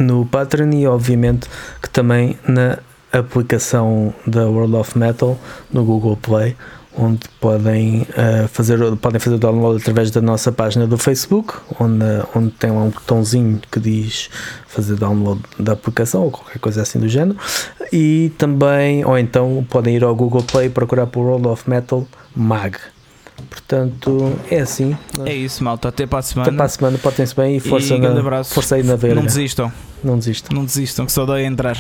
[0.01, 1.49] no Patreon e obviamente
[1.81, 2.79] que também na
[3.13, 5.39] aplicação da World of Metal
[5.73, 6.57] no Google Play,
[6.97, 12.05] onde podem, uh, fazer, podem fazer o download através da nossa página do Facebook, onde,
[12.35, 14.29] onde tem lá um botãozinho que diz
[14.67, 17.39] fazer download da aplicação ou qualquer coisa assim do género.
[17.93, 22.07] E também, ou então podem ir ao Google Play e procurar por World of Metal
[22.35, 22.77] Mag.
[23.51, 24.97] Portanto, é assim.
[25.25, 25.89] É isso, malta.
[25.89, 26.49] Até para a semana.
[26.49, 28.55] Até para a semana, portem-se bem e força, e na, abraço.
[28.55, 29.17] força aí na verga.
[29.17, 29.73] Não desistam.
[30.03, 30.57] Não desistam.
[30.57, 31.77] Não desistam, que só dói entrar.